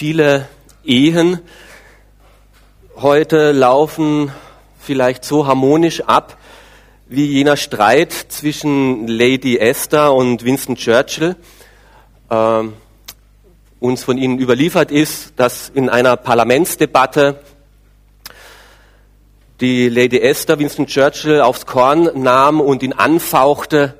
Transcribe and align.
Viele 0.00 0.48
Ehen 0.82 1.40
heute 2.96 3.52
laufen 3.52 4.32
vielleicht 4.78 5.26
so 5.26 5.46
harmonisch 5.46 6.00
ab 6.00 6.38
wie 7.06 7.26
jener 7.26 7.58
Streit 7.58 8.10
zwischen 8.10 9.06
Lady 9.06 9.58
Esther 9.58 10.14
und 10.14 10.42
Winston 10.42 10.76
Churchill. 10.76 11.36
Ähm, 12.30 12.72
uns 13.78 14.02
von 14.02 14.16
Ihnen 14.16 14.38
überliefert 14.38 14.90
ist, 14.90 15.34
dass 15.36 15.68
in 15.68 15.90
einer 15.90 16.16
Parlamentsdebatte 16.16 17.38
die 19.60 19.90
Lady 19.90 20.18
Esther 20.18 20.58
Winston 20.58 20.86
Churchill 20.86 21.42
aufs 21.42 21.66
Korn 21.66 22.08
nahm 22.14 22.62
und 22.62 22.82
ihn 22.82 22.94
anfauchte, 22.94 23.98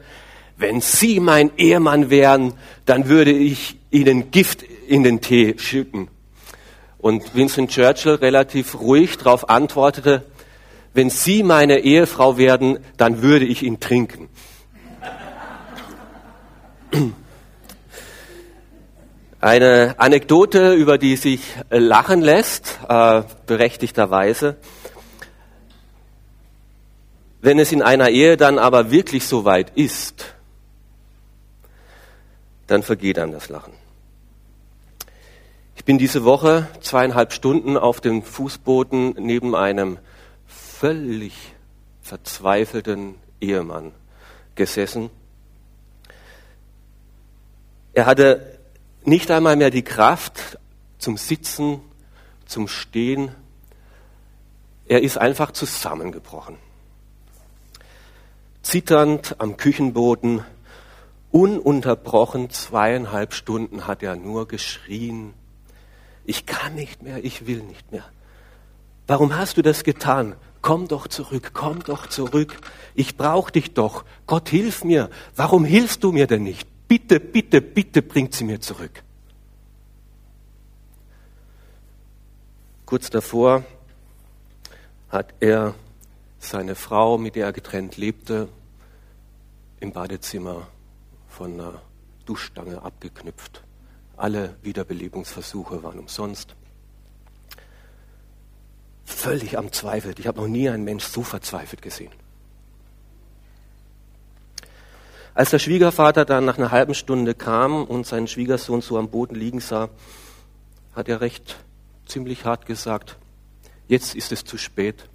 wenn 0.57 0.81
Sie 0.81 1.21
mein 1.21 1.51
Ehemann 1.59 2.09
wären, 2.09 2.55
dann 2.87 3.07
würde 3.07 3.33
ich 3.33 3.77
Ihnen 3.91 4.31
Gift 4.31 4.65
in 4.91 5.05
den 5.05 5.21
Tee 5.21 5.55
schütten. 5.57 6.09
Und 6.99 7.35
Winston 7.35 7.69
Churchill 7.69 8.17
relativ 8.17 8.81
ruhig 8.81 9.17
darauf 9.17 9.49
antwortete, 9.49 10.27
wenn 10.93 11.09
Sie 11.09 11.43
meine 11.45 11.79
Ehefrau 11.79 12.37
werden, 12.37 12.81
dann 12.97 13.23
würde 13.23 13.45
ich 13.45 13.63
ihn 13.63 13.79
trinken. 13.79 14.29
Eine 19.41 19.95
Anekdote, 19.97 20.75
über 20.75 20.99
die 20.99 21.17
sich 21.17 21.41
lachen 21.71 22.21
lässt, 22.21 22.81
äh, 22.89 23.23
berechtigterweise. 23.47 24.57
Wenn 27.41 27.59
es 27.59 27.73
in 27.73 27.81
einer 27.81 28.11
Ehe 28.11 28.37
dann 28.37 28.59
aber 28.59 28.91
wirklich 28.91 29.25
so 29.27 29.47
weit 29.47 29.71
ist, 29.77 30.35
dann 32.67 32.83
vergeht 32.83 33.19
einem 33.19 33.33
das 33.33 33.49
Lachen. 33.49 33.80
Bin 35.91 35.99
diese 35.99 36.23
Woche 36.23 36.69
zweieinhalb 36.81 37.33
Stunden 37.33 37.77
auf 37.77 38.01
dem 38.01 38.23
Fußboden 38.23 39.17
neben 39.19 39.57
einem 39.57 39.99
völlig 40.47 41.35
verzweifelten 42.01 43.17
Ehemann 43.41 43.91
gesessen. 44.55 45.11
Er 47.93 48.07
hatte 48.07 48.61
nicht 49.05 49.33
einmal 49.33 49.57
mehr 49.57 49.71
die 49.71 49.83
Kraft 49.83 50.61
zum 50.99 51.17
Sitzen, 51.17 51.81
zum 52.47 52.69
Stehen. 52.69 53.35
Er 54.87 55.03
ist 55.03 55.19
einfach 55.19 55.51
zusammengebrochen. 55.51 56.57
Zitternd 58.63 59.35
am 59.41 59.57
Küchenboden, 59.57 60.45
ununterbrochen 61.33 62.49
zweieinhalb 62.51 63.35
Stunden 63.35 63.89
hat 63.89 64.05
er 64.05 64.15
nur 64.15 64.47
geschrien. 64.47 65.35
Ich 66.31 66.47
kann 66.47 66.77
nicht 66.77 67.03
mehr, 67.03 67.25
ich 67.25 67.49
will 67.49 67.61
nicht 67.65 67.91
mehr. 67.91 68.05
Warum 69.09 69.35
hast 69.35 69.57
du 69.57 69.63
das 69.63 69.83
getan? 69.83 70.37
Komm 70.63 70.87
doch 70.87 71.09
zurück, 71.09 71.51
komm 71.55 71.83
doch 71.83 72.07
zurück. 72.07 72.57
Ich 72.95 73.17
brauche 73.17 73.51
dich 73.51 73.75
doch. 73.75 74.05
Gott, 74.29 74.49
hilf 74.49 74.85
mir. 74.85 75.11
Warum 75.35 75.65
hilfst 75.65 76.05
du 76.05 76.13
mir 76.13 76.29
denn 76.29 76.45
nicht? 76.45 76.69
Bitte, 76.87 77.19
bitte, 77.19 77.61
bitte 77.61 78.01
bringt 78.01 78.33
sie 78.33 78.45
mir 78.45 78.61
zurück. 78.61 79.03
Kurz 82.87 83.11
davor 83.11 83.65
hat 85.09 85.35
er 85.41 85.75
seine 86.39 86.77
Frau, 86.77 87.19
mit 87.19 87.35
der 87.35 87.47
er 87.47 87.53
getrennt 87.53 87.97
lebte, 87.97 88.49
im 89.81 89.91
Badezimmer 89.91 90.69
von 91.29 91.55
einer 91.55 91.83
Duschstange 92.25 92.81
abgeknüpft. 92.83 93.65
Alle 94.21 94.55
Wiederbelebungsversuche 94.61 95.83
waren 95.83 95.99
umsonst 95.99 96.55
völlig 99.07 99.57
am 99.57 99.73
Zweifel. 99.73 100.15
Ich 100.19 100.27
habe 100.27 100.43
noch 100.43 100.47
nie 100.47 100.69
einen 100.69 100.85
Mensch 100.85 101.05
so 101.05 101.23
verzweifelt 101.23 101.81
gesehen. 101.81 102.13
Als 105.33 105.49
der 105.49 105.59
Schwiegervater 105.59 106.27
dann 106.27 106.45
nach 106.45 106.59
einer 106.59 106.71
halben 106.71 106.93
Stunde 106.93 107.35
kam 107.35 107.83
und 107.83 108.07
seinen 108.07 108.29
Schwiegersohn 108.29 108.83
so 108.83 108.99
am 108.99 109.09
Boden 109.09 109.37
liegen 109.37 109.61
sah, 109.61 109.89
hat 110.95 111.09
er 111.09 111.23
recht 111.23 111.57
ziemlich 112.05 112.45
hart 112.45 112.67
gesagt, 112.67 113.17
jetzt 113.89 114.15
ist 114.15 114.33
es 114.33 114.45
zu 114.45 114.59
spät, 114.59 115.09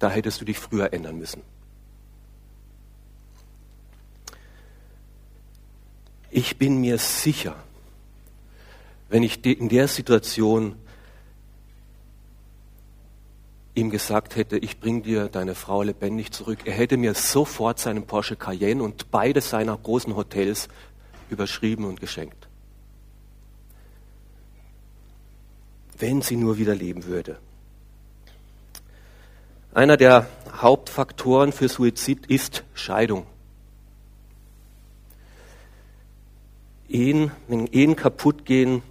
da 0.00 0.10
hättest 0.10 0.40
du 0.40 0.44
dich 0.44 0.58
früher 0.58 0.92
ändern 0.92 1.16
müssen. 1.16 1.42
Ich 6.28 6.58
bin 6.58 6.80
mir 6.80 6.98
sicher, 6.98 7.54
wenn 9.08 9.22
ich 9.22 9.44
in 9.44 9.68
der 9.68 9.88
Situation 9.88 10.76
ihm 13.74 13.90
gesagt 13.90 14.36
hätte, 14.36 14.56
ich 14.56 14.80
bring 14.80 15.02
dir 15.02 15.28
deine 15.28 15.54
Frau 15.54 15.82
lebendig 15.82 16.32
zurück, 16.32 16.60
er 16.64 16.72
hätte 16.72 16.96
mir 16.96 17.14
sofort 17.14 17.78
seinen 17.78 18.06
Porsche 18.06 18.36
Cayenne 18.36 18.82
und 18.82 19.10
beide 19.10 19.40
seiner 19.40 19.76
großen 19.76 20.16
Hotels 20.16 20.68
überschrieben 21.28 21.84
und 21.84 22.00
geschenkt. 22.00 22.48
Wenn 25.98 26.22
sie 26.22 26.36
nur 26.36 26.58
wieder 26.58 26.74
leben 26.74 27.04
würde. 27.04 27.38
Einer 29.74 29.98
der 29.98 30.26
Hauptfaktoren 30.54 31.52
für 31.52 31.68
Suizid 31.68 32.26
ist 32.26 32.64
Scheidung. 32.72 33.26
Ehen, 36.88 37.30
wenn 37.48 37.66
Ehen 37.66 37.94
kaputt 37.94 38.46
gehen, 38.46 38.82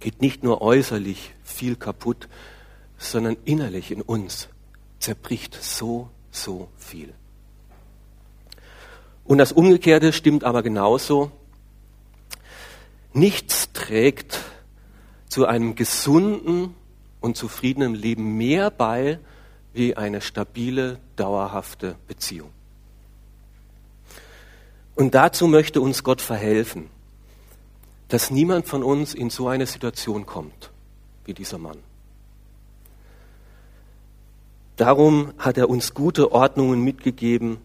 geht 0.00 0.20
nicht 0.20 0.42
nur 0.42 0.62
äußerlich 0.62 1.34
viel 1.42 1.76
kaputt, 1.76 2.28
sondern 2.98 3.36
innerlich 3.44 3.90
in 3.90 4.02
uns 4.02 4.48
zerbricht 4.98 5.56
so, 5.60 6.10
so 6.30 6.68
viel. 6.76 7.12
Und 9.24 9.38
das 9.38 9.52
Umgekehrte 9.52 10.12
stimmt 10.12 10.44
aber 10.44 10.62
genauso. 10.62 11.30
Nichts 13.12 13.72
trägt 13.72 14.40
zu 15.28 15.46
einem 15.46 15.74
gesunden 15.74 16.74
und 17.20 17.36
zufriedenen 17.36 17.94
Leben 17.94 18.36
mehr 18.36 18.70
bei 18.70 19.18
wie 19.72 19.96
eine 19.96 20.20
stabile, 20.20 20.98
dauerhafte 21.16 21.96
Beziehung. 22.06 22.50
Und 24.94 25.14
dazu 25.14 25.46
möchte 25.46 25.80
uns 25.80 26.02
Gott 26.02 26.22
verhelfen, 26.22 26.88
dass 28.08 28.30
niemand 28.30 28.66
von 28.66 28.82
uns 28.82 29.14
in 29.14 29.30
so 29.30 29.48
eine 29.48 29.66
Situation 29.66 30.26
kommt 30.26 30.70
wie 31.24 31.34
dieser 31.34 31.58
Mann. 31.58 31.78
Darum 34.76 35.32
hat 35.38 35.56
er 35.56 35.70
uns 35.70 35.94
gute 35.94 36.32
Ordnungen 36.32 36.82
mitgegeben, 36.82 37.58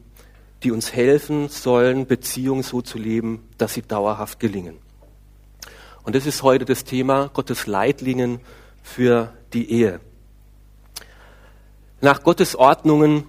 die 0.64 0.72
uns 0.72 0.94
helfen 0.94 1.50
sollen, 1.50 2.08
Beziehungen 2.08 2.64
so 2.64 2.82
zu 2.82 2.98
leben, 2.98 3.48
dass 3.58 3.74
sie 3.74 3.82
dauerhaft 3.82 4.40
gelingen. 4.40 4.78
Und 6.04 6.16
das 6.16 6.26
ist 6.26 6.42
heute 6.42 6.66
das 6.66 6.84
Thema 6.84 7.30
Gottes 7.34 7.68
Leitlingen 7.68 8.40
für 8.82 9.34
die 9.54 9.70
Ehe. 9.70 10.00
Nach 12.00 12.24
Gottes 12.24 12.56
Ordnungen 12.56 13.26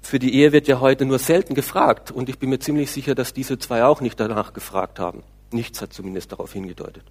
für 0.00 0.18
die 0.18 0.34
Ehe 0.34 0.52
wird 0.52 0.68
ja 0.68 0.80
heute 0.80 1.04
nur 1.04 1.18
selten 1.18 1.54
gefragt. 1.54 2.10
Und 2.10 2.28
ich 2.28 2.38
bin 2.38 2.50
mir 2.50 2.60
ziemlich 2.60 2.90
sicher, 2.90 3.14
dass 3.14 3.34
diese 3.34 3.58
zwei 3.58 3.84
auch 3.84 4.00
nicht 4.00 4.20
danach 4.20 4.52
gefragt 4.52 5.00
haben. 5.00 5.22
Nichts 5.50 5.80
hat 5.80 5.92
zumindest 5.92 6.32
darauf 6.32 6.52
hingedeutet. 6.52 7.04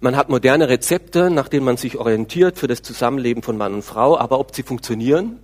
Man 0.00 0.16
hat 0.16 0.28
moderne 0.28 0.68
Rezepte, 0.68 1.30
nach 1.30 1.48
denen 1.48 1.64
man 1.64 1.76
sich 1.76 1.96
orientiert 1.96 2.58
für 2.58 2.66
das 2.66 2.82
Zusammenleben 2.82 3.42
von 3.42 3.56
Mann 3.56 3.74
und 3.74 3.82
Frau, 3.82 4.18
aber 4.18 4.38
ob 4.38 4.54
sie 4.54 4.62
funktionieren, 4.62 5.38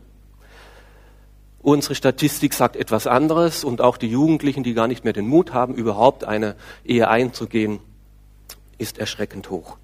unsere 1.62 1.94
Statistik 1.94 2.54
sagt 2.54 2.76
etwas 2.76 3.06
anderes 3.06 3.64
und 3.64 3.80
auch 3.80 3.96
die 3.96 4.08
Jugendlichen, 4.08 4.62
die 4.62 4.74
gar 4.74 4.86
nicht 4.86 5.04
mehr 5.04 5.12
den 5.12 5.26
Mut 5.26 5.52
haben, 5.52 5.74
überhaupt 5.74 6.24
eine 6.24 6.56
Ehe 6.84 7.08
einzugehen, 7.08 7.80
ist 8.78 8.98
erschreckend 8.98 9.50
hoch. 9.50 9.76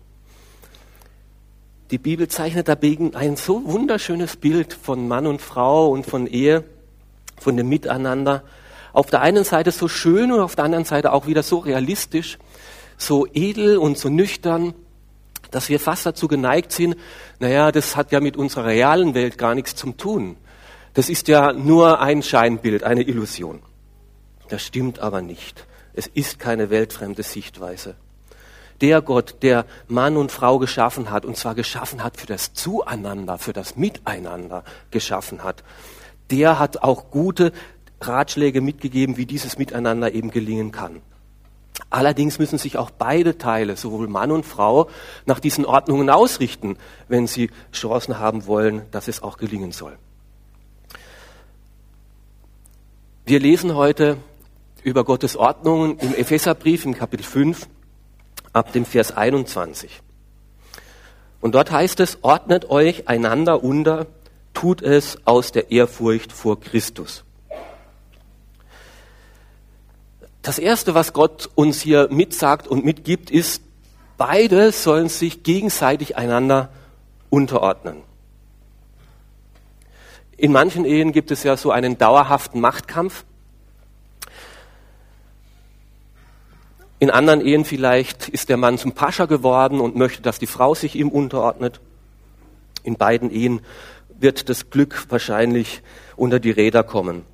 Die 1.91 1.99
Bibel 1.99 2.27
zeichnet 2.27 2.67
dagegen 2.67 3.15
ein 3.15 3.37
so 3.37 3.65
wunderschönes 3.65 4.37
Bild 4.37 4.73
von 4.73 5.07
Mann 5.07 5.27
und 5.27 5.41
Frau 5.41 5.89
und 5.89 6.05
von 6.05 6.27
Ehe, 6.27 6.65
von 7.39 7.57
dem 7.57 7.69
Miteinander. 7.69 8.43
Auf 8.97 9.11
der 9.11 9.21
einen 9.21 9.45
Seite 9.45 9.73
so 9.73 9.89
schön 9.89 10.33
und 10.33 10.41
auf 10.41 10.57
der 10.57 10.65
anderen 10.65 10.87
Seite 10.87 11.13
auch 11.13 11.27
wieder 11.27 11.43
so 11.43 11.59
realistisch, 11.59 12.39
so 12.97 13.27
edel 13.35 13.77
und 13.77 13.99
so 13.99 14.09
nüchtern, 14.09 14.73
dass 15.51 15.69
wir 15.69 15.79
fast 15.79 16.07
dazu 16.07 16.29
geneigt 16.29 16.73
sind, 16.73 16.97
naja, 17.39 17.73
das 17.73 17.95
hat 17.95 18.11
ja 18.11 18.21
mit 18.21 18.39
unserer 18.39 18.65
realen 18.65 19.13
Welt 19.13 19.37
gar 19.37 19.55
nichts 19.55 19.75
zu 19.75 19.93
tun. 19.93 20.39
Das 20.95 21.11
ist 21.11 21.29
ja 21.29 21.53
nur 21.53 22.01
ein 22.01 22.23
Scheinbild, 22.23 22.85
eine 22.85 23.03
Illusion. 23.03 23.61
Das 24.49 24.63
stimmt 24.63 24.99
aber 25.01 25.21
nicht. 25.21 25.67
Es 25.93 26.07
ist 26.07 26.39
keine 26.39 26.71
weltfremde 26.71 27.23
Sichtweise. 27.23 27.97
Der 28.81 29.03
Gott, 29.03 29.43
der 29.43 29.67
Mann 29.89 30.17
und 30.17 30.33
Frau 30.33 30.59
geschaffen 30.59 31.11
hat, 31.11 31.27
und 31.27 31.37
zwar 31.37 31.55
geschaffen 31.55 32.03
hat 32.03 32.17
für 32.17 32.27
das 32.27 32.55
Zueinander, 32.55 33.37
für 33.37 33.53
das 33.53 33.77
Miteinander 33.77 34.65
geschaffen 34.91 35.45
hat, 35.45 35.65
der 36.31 36.59
hat 36.59 36.83
auch 36.83 37.11
gute 37.11 37.53
Ratschläge 38.01 38.61
mitgegeben, 38.61 39.17
wie 39.17 39.27
dieses 39.27 39.59
Miteinander 39.59 40.13
eben 40.13 40.31
gelingen 40.31 40.73
kann. 40.73 41.01
Allerdings 41.91 42.39
müssen 42.39 42.59
sich 42.59 42.79
auch 42.79 42.91
beide 42.91 43.39
Teile, 43.39 43.77
sowohl 43.77 44.09
Mann 44.09 44.31
und 44.31 44.45
Frau, 44.45 44.89
nach 45.25 45.41
diesen 45.41 45.65
Ordnungen 45.65 46.11
ausrichten, 46.11 46.79
wenn 47.09 47.27
sie 47.27 47.51
Chancen 47.73 48.19
haben 48.19 48.47
wollen, 48.47 48.83
dass 48.91 49.09
es 49.09 49.23
auch 49.23 49.37
gelingen 49.39 49.73
soll. 49.73 49.97
Wir 53.25 53.41
lesen 53.41 53.75
heute 53.75 54.19
über 54.83 55.05
Gottes 55.05 55.37
Ordnungen 55.37 55.99
im 55.99 56.15
Epheserbrief 56.15 56.85
im 56.85 56.95
Kapitel 56.95 57.25
5 57.25 57.69
ab 58.53 58.73
dem 58.73 58.85
Vers 58.85 59.17
21. 59.17 60.01
Und 61.41 61.55
dort 61.55 61.71
heißt 61.71 62.01
es, 62.01 62.19
ordnet 62.23 62.71
euch 62.71 63.09
einander 63.09 63.63
unter, 63.63 64.07
tut 64.55 64.81
es 64.81 65.19
aus 65.27 65.53
der 65.53 65.71
Ehrfurcht 65.71 66.33
vor 66.33 66.61
Christus. 66.61 67.25
Das 70.47 70.61
Erste, 70.61 70.95
was 70.95 71.13
Gott 71.13 71.51
uns 71.57 71.81
hier 71.81 72.07
mitsagt 72.09 72.69
und 72.69 72.85
mitgibt, 72.85 73.33
ist, 73.33 73.65
beide 74.17 74.71
sollen 74.71 75.09
sich 75.09 75.43
gegenseitig 75.43 76.17
einander 76.17 76.69
unterordnen. 77.31 77.97
In 80.37 80.53
manchen 80.53 80.85
Ehen 80.85 81.11
gibt 81.11 81.33
es 81.33 81.43
ja 81.43 81.57
so 81.57 81.73
einen 81.73 81.99
dauerhaften 81.99 82.61
Machtkampf. 82.61 83.25
In 87.01 87.11
anderen 87.11 87.41
Ehen 87.41 87.65
vielleicht 87.65 88.29
ist 88.29 88.49
der 88.49 88.57
Mann 88.57 88.79
zum 88.79 88.93
Pascha 88.93 89.25
geworden 89.25 89.81
und 89.81 89.97
möchte, 89.97 90.23
dass 90.23 90.39
die 90.39 90.47
Frau 90.47 90.77
sich 90.77 90.95
ihm 90.95 91.09
unterordnet. 91.09 91.81
In 92.85 92.95
beiden 92.95 93.33
Ehen 93.33 93.63
wird 94.17 94.49
das 94.49 94.71
Glück 94.71 95.07
wahrscheinlich 95.09 95.83
unter 96.15 96.39
die 96.39 96.53
Räder 96.53 96.85
kommen. 96.85 97.25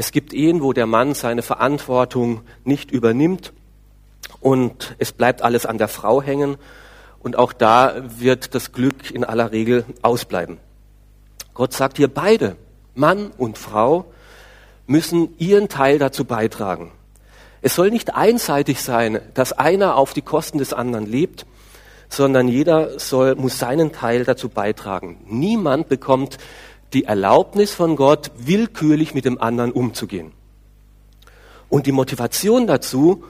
Es 0.00 0.12
gibt 0.12 0.32
Ehen, 0.32 0.62
wo 0.62 0.72
der 0.72 0.86
Mann 0.86 1.12
seine 1.12 1.42
Verantwortung 1.42 2.40
nicht 2.64 2.90
übernimmt 2.90 3.52
und 4.40 4.96
es 4.98 5.12
bleibt 5.12 5.42
alles 5.42 5.66
an 5.66 5.76
der 5.76 5.88
Frau 5.88 6.22
hängen 6.22 6.56
und 7.18 7.36
auch 7.36 7.52
da 7.52 7.96
wird 8.18 8.54
das 8.54 8.72
Glück 8.72 9.10
in 9.10 9.24
aller 9.24 9.52
Regel 9.52 9.84
ausbleiben. 10.00 10.56
Gott 11.52 11.74
sagt 11.74 11.98
hier, 11.98 12.08
beide, 12.08 12.56
Mann 12.94 13.30
und 13.36 13.58
Frau, 13.58 14.06
müssen 14.86 15.34
ihren 15.36 15.68
Teil 15.68 15.98
dazu 15.98 16.24
beitragen. 16.24 16.92
Es 17.60 17.74
soll 17.74 17.90
nicht 17.90 18.14
einseitig 18.14 18.80
sein, 18.80 19.20
dass 19.34 19.52
einer 19.52 19.96
auf 19.96 20.14
die 20.14 20.22
Kosten 20.22 20.56
des 20.56 20.72
anderen 20.72 21.04
lebt, 21.04 21.44
sondern 22.08 22.48
jeder 22.48 22.98
soll, 22.98 23.34
muss 23.34 23.58
seinen 23.58 23.92
Teil 23.92 24.24
dazu 24.24 24.48
beitragen. 24.48 25.18
Niemand 25.26 25.90
bekommt 25.90 26.38
die 26.92 27.04
Erlaubnis 27.04 27.72
von 27.72 27.96
Gott, 27.96 28.30
willkürlich 28.36 29.14
mit 29.14 29.24
dem 29.24 29.40
anderen 29.40 29.72
umzugehen. 29.72 30.32
Und 31.68 31.86
die 31.86 31.92
Motivation 31.92 32.66
dazu, 32.66 33.24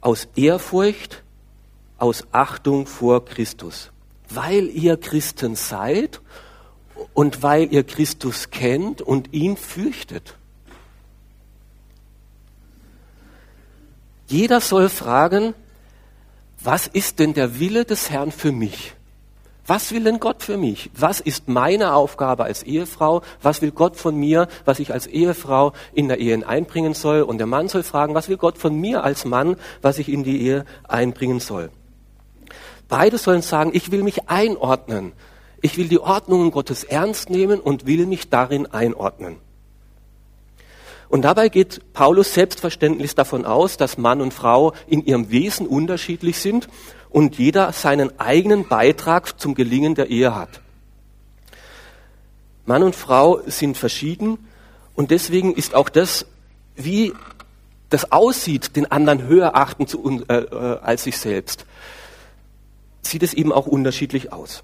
aus 0.00 0.28
Ehrfurcht, 0.36 1.22
aus 1.98 2.26
Achtung 2.32 2.86
vor 2.86 3.24
Christus. 3.24 3.90
Weil 4.30 4.68
ihr 4.68 4.96
Christen 4.96 5.56
seid 5.56 6.20
und 7.14 7.42
weil 7.42 7.72
ihr 7.72 7.84
Christus 7.84 8.50
kennt 8.50 9.02
und 9.02 9.32
ihn 9.32 9.56
fürchtet. 9.56 10.36
Jeder 14.26 14.60
soll 14.60 14.88
fragen, 14.88 15.54
was 16.60 16.86
ist 16.86 17.18
denn 17.18 17.34
der 17.34 17.58
Wille 17.60 17.84
des 17.84 18.10
Herrn 18.10 18.32
für 18.32 18.52
mich? 18.52 18.94
Was 19.68 19.92
will 19.92 20.02
denn 20.02 20.18
Gott 20.18 20.42
für 20.42 20.56
mich? 20.56 20.90
Was 20.94 21.20
ist 21.20 21.46
meine 21.46 21.92
Aufgabe 21.92 22.44
als 22.44 22.62
Ehefrau? 22.62 23.20
Was 23.42 23.60
will 23.60 23.70
Gott 23.70 23.96
von 23.96 24.16
mir, 24.16 24.48
was 24.64 24.78
ich 24.78 24.94
als 24.94 25.06
Ehefrau 25.06 25.74
in 25.92 26.08
der 26.08 26.18
Ehe 26.20 26.48
einbringen 26.48 26.94
soll? 26.94 27.20
Und 27.20 27.36
der 27.36 27.46
Mann 27.46 27.68
soll 27.68 27.82
fragen, 27.82 28.14
was 28.14 28.30
will 28.30 28.38
Gott 28.38 28.56
von 28.56 28.74
mir 28.74 29.04
als 29.04 29.26
Mann, 29.26 29.56
was 29.82 29.98
ich 29.98 30.08
in 30.08 30.24
die 30.24 30.40
Ehe 30.40 30.64
einbringen 30.88 31.38
soll? 31.38 31.68
Beide 32.88 33.18
sollen 33.18 33.42
sagen, 33.42 33.72
ich 33.74 33.92
will 33.92 34.02
mich 34.02 34.30
einordnen. 34.30 35.12
Ich 35.60 35.76
will 35.76 35.88
die 35.88 36.00
Ordnungen 36.00 36.50
Gottes 36.50 36.82
ernst 36.82 37.28
nehmen 37.28 37.60
und 37.60 37.84
will 37.84 38.06
mich 38.06 38.30
darin 38.30 38.64
einordnen. 38.64 39.36
Und 41.10 41.22
dabei 41.22 41.50
geht 41.50 41.92
Paulus 41.92 42.32
selbstverständlich 42.32 43.14
davon 43.14 43.44
aus, 43.44 43.76
dass 43.76 43.98
Mann 43.98 44.22
und 44.22 44.32
Frau 44.32 44.72
in 44.86 45.04
ihrem 45.04 45.30
Wesen 45.30 45.66
unterschiedlich 45.66 46.38
sind 46.38 46.68
und 47.10 47.38
jeder 47.38 47.72
seinen 47.72 48.18
eigenen 48.20 48.66
Beitrag 48.68 49.40
zum 49.40 49.54
Gelingen 49.54 49.94
der 49.94 50.10
Ehe 50.10 50.34
hat. 50.34 50.60
Mann 52.66 52.82
und 52.82 52.94
Frau 52.94 53.40
sind 53.46 53.76
verschieden 53.78 54.38
und 54.94 55.10
deswegen 55.10 55.54
ist 55.54 55.74
auch 55.74 55.88
das, 55.88 56.26
wie 56.76 57.14
das 57.88 58.12
aussieht, 58.12 58.76
den 58.76 58.90
anderen 58.90 59.22
höher 59.22 59.56
achten 59.56 59.86
zu, 59.86 60.22
äh, 60.28 60.34
äh, 60.34 60.78
als 60.82 61.04
sich 61.04 61.16
selbst, 61.18 61.64
sieht 63.00 63.22
es 63.22 63.32
eben 63.32 63.52
auch 63.52 63.66
unterschiedlich 63.66 64.32
aus. 64.32 64.62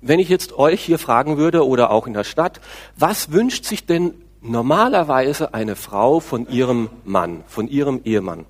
Wenn 0.00 0.20
ich 0.20 0.28
jetzt 0.28 0.52
euch 0.52 0.80
hier 0.80 0.98
fragen 0.98 1.36
würde 1.36 1.66
oder 1.66 1.90
auch 1.90 2.06
in 2.06 2.12
der 2.12 2.22
Stadt, 2.22 2.60
was 2.96 3.32
wünscht 3.32 3.64
sich 3.64 3.84
denn 3.84 4.14
normalerweise 4.40 5.52
eine 5.54 5.74
Frau 5.74 6.20
von 6.20 6.48
ihrem 6.48 6.88
Mann, 7.04 7.42
von 7.48 7.66
ihrem 7.66 8.00
Ehemann? 8.04 8.46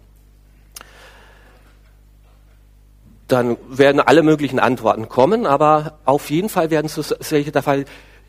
Dann 3.28 3.56
werden 3.68 4.00
alle 4.00 4.22
möglichen 4.22 4.58
Antworten 4.58 5.08
kommen, 5.08 5.46
aber 5.46 5.98
auf 6.04 6.30
jeden 6.30 6.48
Fall 6.48 6.70
werden 6.70 6.88
so 6.88 7.02
solche 7.02 7.52
der 7.52 7.62
Fall, 7.62 7.84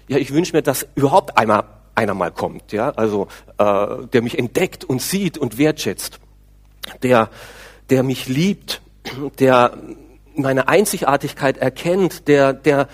ja, 0.07 0.17
ich 0.17 0.33
wünsche 0.33 0.55
mir, 0.55 0.61
dass 0.61 0.85
überhaupt 0.95 1.37
einmal 1.37 1.63
einer 1.95 2.13
mal 2.13 2.31
kommt, 2.31 2.71
ja, 2.71 2.91
also 2.91 3.27
äh, 3.57 4.05
der 4.13 4.21
mich 4.21 4.37
entdeckt 4.37 4.83
und 4.83 5.01
sieht 5.01 5.37
und 5.37 5.57
wertschätzt, 5.57 6.19
der, 7.01 7.29
der 7.89 8.03
mich 8.03 8.27
liebt, 8.27 8.81
der 9.39 9.77
meine 10.35 10.67
Einzigartigkeit 10.67 11.57
erkennt, 11.57 12.27
der, 12.27 12.53
der 12.53 12.87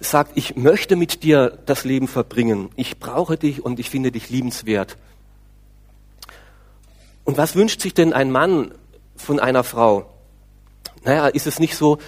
sagt, 0.00 0.32
ich 0.36 0.56
möchte 0.56 0.96
mit 0.96 1.22
dir 1.22 1.58
das 1.66 1.84
Leben 1.84 2.08
verbringen, 2.08 2.70
ich 2.76 2.98
brauche 2.98 3.36
dich 3.36 3.64
und 3.64 3.78
ich 3.78 3.90
finde 3.90 4.12
dich 4.12 4.30
liebenswert. 4.30 4.96
Und 7.24 7.36
was 7.36 7.54
wünscht 7.54 7.80
sich 7.80 7.94
denn 7.94 8.12
ein 8.12 8.30
Mann 8.30 8.72
von 9.16 9.38
einer 9.38 9.62
Frau? 9.62 10.11
Naja, 11.04 11.26
ist 11.28 11.46
es 11.46 11.58
nicht 11.58 11.76
so, 11.76 11.98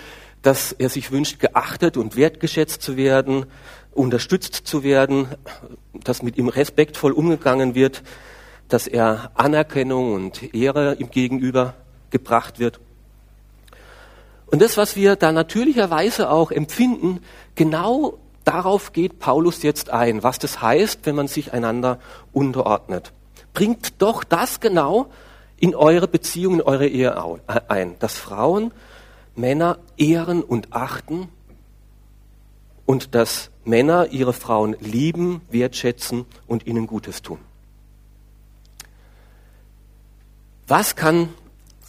dass 0.43 0.73
er 0.73 0.89
sich 0.89 1.11
wünscht, 1.11 1.41
geachtet 1.41 1.97
und 1.97 2.17
wertgeschätzt 2.17 2.83
zu 2.83 2.97
werden, 2.97 3.47
unterstützt 3.93 4.55
zu 4.67 4.83
werden, 4.83 5.29
dass 5.93 6.23
mit 6.23 6.37
ihm 6.37 6.49
respektvoll 6.49 7.13
umgegangen 7.13 7.75
wird, 7.75 8.03
dass 8.69 8.87
er 8.87 9.31
Anerkennung 9.35 10.13
und 10.13 10.55
Ehre 10.55 10.97
ihm 10.97 11.11
gegenüber 11.11 11.75
gebracht 12.11 12.59
wird. 12.59 12.81
Und 14.47 14.63
das, 14.63 14.77
was 14.77 14.97
wir 14.97 15.17
da 15.17 15.33
natürlicherweise 15.33 16.31
auch 16.31 16.51
empfinden, 16.51 17.21
genau 17.55 18.19
darauf 18.45 18.93
geht 18.93 19.19
Paulus 19.19 19.63
jetzt 19.63 19.91
ein, 19.91 20.23
was 20.23 20.39
das 20.39 20.61
heißt, 20.61 21.01
wenn 21.05 21.17
man 21.17 21.29
sich 21.29 21.53
einander 21.53 21.99
unterordnet. 22.33 23.13
Bringt 23.55 24.03
doch 24.03 24.25
das 24.25 24.61
genau 24.61 25.07
in 25.57 25.75
eure 25.75 26.09
Beziehung, 26.09 26.55
in 26.55 26.63
eure 26.63 26.87
Ehe 26.87 27.17
ein, 27.69 27.99
dass 27.99 28.19
Frauen 28.19 28.73
Männer 29.37 29.79
ehren 29.97 30.43
und 30.43 30.73
achten 30.73 31.29
und 32.87 33.15
dass 33.15 33.51
Männer 33.65 34.09
ihre 34.11 34.33
Frauen 34.33 34.77
lieben, 34.81 35.41
wertschätzen 35.51 36.27
und 36.47 36.67
ihnen 36.67 36.87
Gutes 36.87 37.23
tun. 37.23 37.39
Was 40.67 40.97
kann 40.97 41.29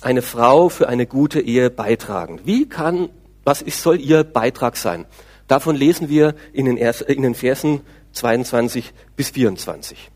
eine 0.01 0.21
Frau 0.21 0.69
für 0.69 0.89
eine 0.89 1.05
gute 1.05 1.39
Ehe 1.39 1.69
beitragen? 1.69 2.41
Wie 2.43 2.67
kann, 2.67 3.09
was 3.43 3.61
ist, 3.61 3.81
soll 3.81 3.99
ihr 3.99 4.23
Beitrag 4.23 4.77
sein? 4.77 5.05
Davon 5.47 5.75
lesen 5.75 6.09
wir 6.09 6.35
in 6.53 6.65
den, 6.65 6.77
in 6.77 7.21
den 7.21 7.35
Versen 7.35 7.81
22 8.13 8.93
bis 9.15 9.29
24. 9.29 10.11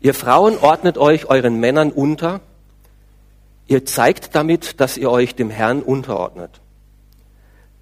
Ihr 0.00 0.14
Frauen 0.14 0.58
ordnet 0.58 0.98
euch 0.98 1.26
euren 1.26 1.60
Männern 1.60 1.90
unter. 1.90 2.40
Ihr 3.72 3.86
zeigt 3.86 4.34
damit, 4.34 4.82
dass 4.82 4.98
ihr 4.98 5.10
euch 5.10 5.34
dem 5.34 5.48
Herrn 5.48 5.80
unterordnet. 5.80 6.60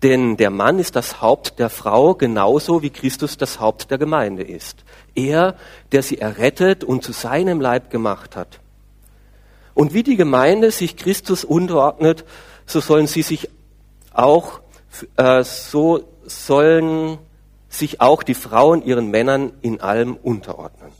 Denn 0.04 0.37
der 0.37 0.50
Mann 0.50 0.78
ist 0.78 0.94
das 0.94 1.20
Haupt 1.20 1.59
der 1.59 1.68
Frau 1.68 2.14
genauso 2.14 2.80
wie 2.82 2.90
Christus 2.90 3.37
das 3.37 3.59
Haupt 3.59 3.90
der 3.90 3.99
Gemeinde 3.99 4.44
ist. 4.44 4.85
Er, 5.16 5.56
der 5.90 6.04
sie 6.04 6.18
errettet 6.18 6.85
und 6.85 7.02
zu 7.02 7.11
seinem 7.11 7.61
Leib 7.61 7.90
gemacht 7.90 8.37
hat. 8.37 8.61
Und 9.75 9.92
wie 9.92 10.04
die 10.04 10.14
Gemeinde 10.14 10.70
sich 10.70 10.97
Christus 10.97 11.42
unterordnet, 11.42 12.25
so 12.66 12.78
sollen 12.78 13.09
sie 13.09 13.23
sich 13.23 13.50
auch, 14.12 14.61
äh, 15.16 15.42
so 15.42 16.04
sollen 16.25 17.18
sich 17.68 18.00
auch 18.00 18.23
die 18.23 18.35
Frauen 18.35 18.85
ihren 18.85 19.11
Männern 19.11 19.54
in 19.61 19.80
allem 19.80 20.14
unterordnen. 20.14 21.00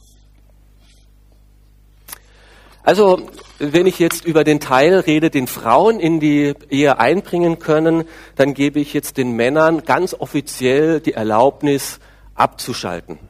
Also, 2.91 3.31
wenn 3.61 3.87
ich 3.87 4.01
jetzt 4.01 4.25
über 4.25 4.43
den 4.43 4.59
Teil 4.59 4.99
rede, 4.99 5.31
den 5.31 5.47
Frauen 5.47 6.01
in 6.01 6.19
die 6.19 6.55
Ehe 6.71 6.99
einbringen 6.99 7.61
können, 7.61 8.03
dann 8.35 8.53
gebe 8.53 8.81
ich 8.81 8.95
jetzt 8.95 9.17
den 9.17 9.37
Männern 9.37 9.85
ganz 9.85 10.13
offiziell 10.13 10.99
die 10.99 11.13
Erlaubnis 11.13 12.01
abzuschalten. 12.35 13.21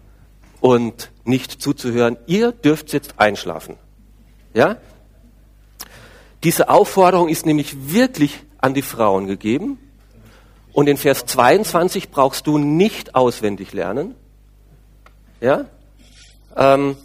und 0.61 1.11
nicht 1.25 1.61
zuzuhören. 1.61 2.17
Ihr 2.27 2.53
dürft 2.53 2.95
jetzt 2.95 3.17
einschlafen. 3.19 3.77
Ja? 4.55 4.79
Diese 6.43 6.71
Aufforderung 6.71 7.29
ist 7.29 7.45
nämlich 7.45 7.93
wirklich 7.93 8.41
an 8.63 8.73
die 8.73 8.81
Frauen 8.81 9.27
gegeben. 9.27 9.79
Und 10.73 10.89
in 10.89 10.97
Vers 10.97 11.27
22 11.27 12.09
brauchst 12.11 12.47
du 12.47 12.57
nicht 12.57 13.15
auswendig 13.15 13.75
lernen. 13.75 14.15
Ja? 15.43 15.67
Ähm, 16.57 16.97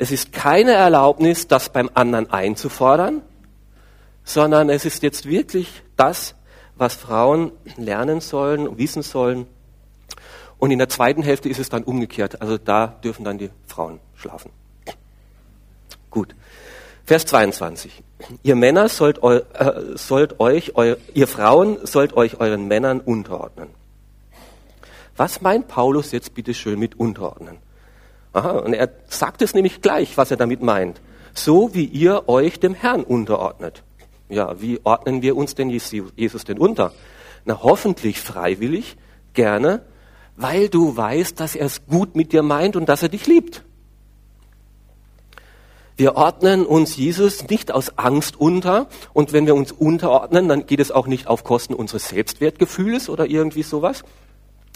es 0.00 0.10
ist 0.10 0.32
keine 0.32 0.72
Erlaubnis, 0.72 1.46
das 1.46 1.68
beim 1.68 1.90
anderen 1.92 2.30
einzufordern, 2.30 3.20
sondern 4.24 4.70
es 4.70 4.86
ist 4.86 5.02
jetzt 5.02 5.26
wirklich 5.26 5.82
das, 5.96 6.34
was 6.76 6.94
Frauen 6.94 7.52
lernen 7.76 8.22
sollen, 8.22 8.78
wissen 8.78 9.02
sollen. 9.02 9.46
Und 10.56 10.70
in 10.70 10.78
der 10.78 10.88
zweiten 10.88 11.22
Hälfte 11.22 11.50
ist 11.50 11.58
es 11.58 11.68
dann 11.68 11.84
umgekehrt. 11.84 12.40
Also 12.40 12.56
da 12.56 12.86
dürfen 12.86 13.24
dann 13.24 13.36
die 13.36 13.50
Frauen 13.66 14.00
schlafen. 14.14 14.50
Gut. 16.10 16.34
Vers 17.04 17.26
22. 17.26 18.02
Ihr 18.42 18.56
Männer 18.56 18.88
sollt, 18.88 19.22
eu, 19.22 19.36
äh, 19.52 19.96
sollt 19.96 20.40
euch, 20.40 20.76
eu, 20.76 20.96
ihr 21.12 21.26
Frauen 21.26 21.78
sollt 21.84 22.14
euch 22.14 22.40
euren 22.40 22.68
Männern 22.68 23.00
unterordnen. 23.00 23.68
Was 25.16 25.42
meint 25.42 25.68
Paulus 25.68 26.12
jetzt 26.12 26.32
bitte 26.34 26.54
schön 26.54 26.78
mit 26.78 26.98
unterordnen? 26.98 27.58
Aha, 28.32 28.50
und 28.58 28.74
er 28.74 28.90
sagt 29.08 29.42
es 29.42 29.54
nämlich 29.54 29.82
gleich, 29.82 30.16
was 30.16 30.30
er 30.30 30.36
damit 30.36 30.62
meint. 30.62 31.00
So 31.34 31.74
wie 31.74 31.84
ihr 31.84 32.28
euch 32.28 32.60
dem 32.60 32.74
Herrn 32.74 33.02
unterordnet. 33.02 33.82
Ja, 34.28 34.60
wie 34.60 34.80
ordnen 34.84 35.22
wir 35.22 35.36
uns 35.36 35.54
denn 35.54 35.70
Jesus 35.70 36.44
denn 36.44 36.58
unter? 36.58 36.92
Na, 37.44 37.60
hoffentlich 37.62 38.20
freiwillig, 38.20 38.96
gerne, 39.34 39.82
weil 40.36 40.68
du 40.68 40.96
weißt, 40.96 41.38
dass 41.40 41.54
er 41.54 41.66
es 41.66 41.86
gut 41.86 42.14
mit 42.14 42.32
dir 42.32 42.42
meint 42.42 42.76
und 42.76 42.88
dass 42.88 43.02
er 43.02 43.08
dich 43.08 43.26
liebt. 43.26 43.64
Wir 45.96 46.16
ordnen 46.16 46.64
uns 46.64 46.96
Jesus 46.96 47.46
nicht 47.48 47.72
aus 47.72 47.98
Angst 47.98 48.40
unter 48.40 48.88
und 49.12 49.34
wenn 49.34 49.44
wir 49.44 49.54
uns 49.54 49.70
unterordnen, 49.70 50.48
dann 50.48 50.64
geht 50.64 50.80
es 50.80 50.90
auch 50.90 51.06
nicht 51.06 51.26
auf 51.26 51.44
Kosten 51.44 51.74
unseres 51.74 52.08
Selbstwertgefühls 52.08 53.10
oder 53.10 53.26
irgendwie 53.26 53.62
sowas, 53.62 54.02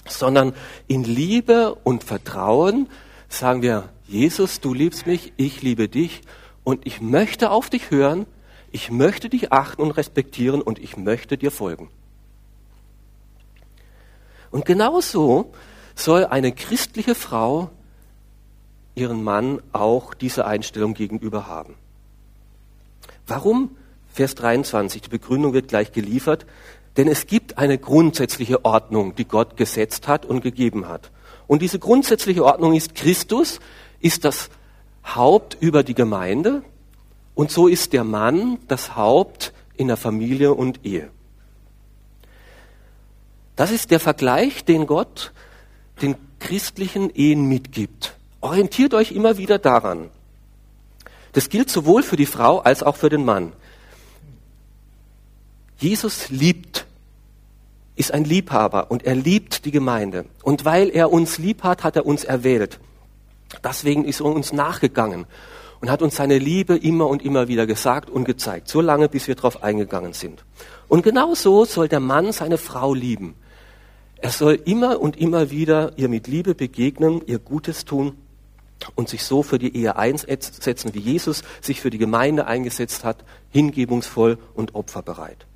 sondern 0.06 0.52
in 0.86 1.02
Liebe 1.04 1.76
und 1.82 2.04
Vertrauen 2.04 2.88
sagen 3.38 3.62
wir, 3.62 3.90
Jesus, 4.06 4.60
du 4.60 4.74
liebst 4.74 5.06
mich, 5.06 5.32
ich 5.36 5.62
liebe 5.62 5.88
dich 5.88 6.22
und 6.62 6.86
ich 6.86 7.00
möchte 7.00 7.50
auf 7.50 7.70
dich 7.70 7.90
hören, 7.90 8.26
ich 8.70 8.90
möchte 8.90 9.28
dich 9.28 9.52
achten 9.52 9.82
und 9.82 9.92
respektieren 9.92 10.60
und 10.60 10.78
ich 10.78 10.96
möchte 10.96 11.38
dir 11.38 11.50
folgen. 11.50 11.90
Und 14.50 14.64
genauso 14.64 15.52
soll 15.94 16.26
eine 16.26 16.52
christliche 16.52 17.14
Frau 17.14 17.70
ihren 18.94 19.22
Mann 19.22 19.60
auch 19.72 20.14
diese 20.14 20.46
Einstellung 20.46 20.94
gegenüber 20.94 21.46
haben. 21.46 21.74
Warum? 23.26 23.76
Vers 24.12 24.36
23, 24.36 25.02
die 25.02 25.08
Begründung 25.08 25.52
wird 25.54 25.68
gleich 25.68 25.90
geliefert, 25.90 26.46
denn 26.96 27.08
es 27.08 27.26
gibt 27.26 27.58
eine 27.58 27.78
grundsätzliche 27.78 28.64
Ordnung, 28.64 29.16
die 29.16 29.24
Gott 29.24 29.56
gesetzt 29.56 30.06
hat 30.06 30.24
und 30.24 30.40
gegeben 30.40 30.86
hat. 30.86 31.10
Und 31.46 31.62
diese 31.62 31.78
grundsätzliche 31.78 32.44
Ordnung 32.44 32.74
ist, 32.74 32.94
Christus 32.94 33.60
ist 34.00 34.24
das 34.24 34.50
Haupt 35.04 35.56
über 35.60 35.82
die 35.82 35.94
Gemeinde 35.94 36.62
und 37.34 37.50
so 37.50 37.68
ist 37.68 37.92
der 37.92 38.04
Mann 38.04 38.58
das 38.68 38.96
Haupt 38.96 39.52
in 39.76 39.88
der 39.88 39.96
Familie 39.96 40.54
und 40.54 40.84
Ehe. 40.84 41.10
Das 43.56 43.70
ist 43.70 43.90
der 43.90 44.00
Vergleich, 44.00 44.64
den 44.64 44.86
Gott 44.86 45.32
den 46.02 46.16
christlichen 46.40 47.10
Ehen 47.10 47.46
mitgibt. 47.46 48.16
Orientiert 48.40 48.94
euch 48.94 49.12
immer 49.12 49.38
wieder 49.38 49.58
daran. 49.58 50.10
Das 51.32 51.48
gilt 51.48 51.70
sowohl 51.70 52.02
für 52.02 52.16
die 52.16 52.26
Frau 52.26 52.58
als 52.58 52.82
auch 52.82 52.96
für 52.96 53.08
den 53.08 53.24
Mann. 53.24 53.52
Jesus 55.78 56.30
liebt, 56.30 56.83
ist 57.96 58.12
ein 58.12 58.24
Liebhaber 58.24 58.90
und 58.90 59.04
er 59.04 59.14
liebt 59.14 59.64
die 59.64 59.70
Gemeinde. 59.70 60.26
Und 60.42 60.64
weil 60.64 60.88
er 60.90 61.12
uns 61.12 61.38
lieb 61.38 61.62
hat, 61.62 61.84
hat 61.84 61.96
er 61.96 62.06
uns 62.06 62.24
erwählt. 62.24 62.80
Deswegen 63.62 64.04
ist 64.04 64.20
er 64.20 64.26
uns 64.26 64.52
nachgegangen 64.52 65.26
und 65.80 65.90
hat 65.90 66.02
uns 66.02 66.16
seine 66.16 66.38
Liebe 66.38 66.76
immer 66.76 67.08
und 67.08 67.24
immer 67.24 67.46
wieder 67.46 67.66
gesagt 67.66 68.10
und 68.10 68.24
gezeigt, 68.24 68.68
so 68.68 68.80
lange, 68.80 69.08
bis 69.08 69.28
wir 69.28 69.36
darauf 69.36 69.62
eingegangen 69.62 70.12
sind. 70.12 70.44
Und 70.88 71.02
genau 71.02 71.34
so 71.34 71.64
soll 71.64 71.88
der 71.88 72.00
Mann 72.00 72.32
seine 72.32 72.58
Frau 72.58 72.94
lieben. 72.94 73.34
Er 74.16 74.30
soll 74.30 74.54
immer 74.64 75.00
und 75.00 75.16
immer 75.16 75.50
wieder 75.50 75.92
ihr 75.96 76.08
mit 76.08 76.26
Liebe 76.26 76.54
begegnen, 76.54 77.20
ihr 77.26 77.38
Gutes 77.38 77.84
tun 77.84 78.16
und 78.94 79.08
sich 79.08 79.22
so 79.22 79.42
für 79.42 79.58
die 79.58 79.76
Ehe 79.76 79.96
einsetzen, 79.96 80.94
wie 80.94 81.00
Jesus 81.00 81.42
sich 81.60 81.80
für 81.80 81.90
die 81.90 81.98
Gemeinde 81.98 82.46
eingesetzt 82.46 83.04
hat, 83.04 83.24
hingebungsvoll 83.50 84.38
und 84.54 84.74
opferbereit. 84.74 85.46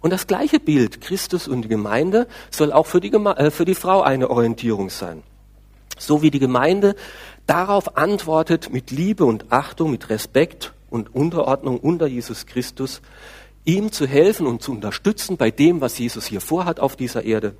Und 0.00 0.10
das 0.10 0.26
gleiche 0.26 0.60
Bild, 0.60 1.00
Christus 1.00 1.46
und 1.46 1.62
die 1.62 1.68
Gemeinde, 1.68 2.26
soll 2.50 2.72
auch 2.72 2.86
für 2.86 3.00
die, 3.00 3.10
Geme 3.10 3.36
äh, 3.36 3.50
für 3.50 3.64
die 3.64 3.74
Frau 3.74 4.02
eine 4.02 4.30
Orientierung 4.30 4.90
sein. 4.90 5.22
So 5.98 6.22
wie 6.22 6.30
die 6.30 6.38
Gemeinde 6.38 6.94
darauf 7.46 7.96
antwortet 7.96 8.72
mit 8.72 8.90
Liebe 8.90 9.24
und 9.26 9.52
Achtung, 9.52 9.90
mit 9.90 10.08
Respekt 10.08 10.72
und 10.88 11.14
Unterordnung 11.14 11.78
unter 11.78 12.06
Jesus 12.06 12.46
Christus, 12.46 13.02
ihm 13.64 13.92
zu 13.92 14.06
helfen 14.06 14.46
und 14.46 14.62
zu 14.62 14.72
unterstützen 14.72 15.36
bei 15.36 15.50
dem, 15.50 15.82
was 15.82 15.98
Jesus 15.98 16.26
hier 16.26 16.40
vorhat 16.40 16.80
auf 16.80 16.96
dieser 16.96 17.24
Erde. 17.24 17.54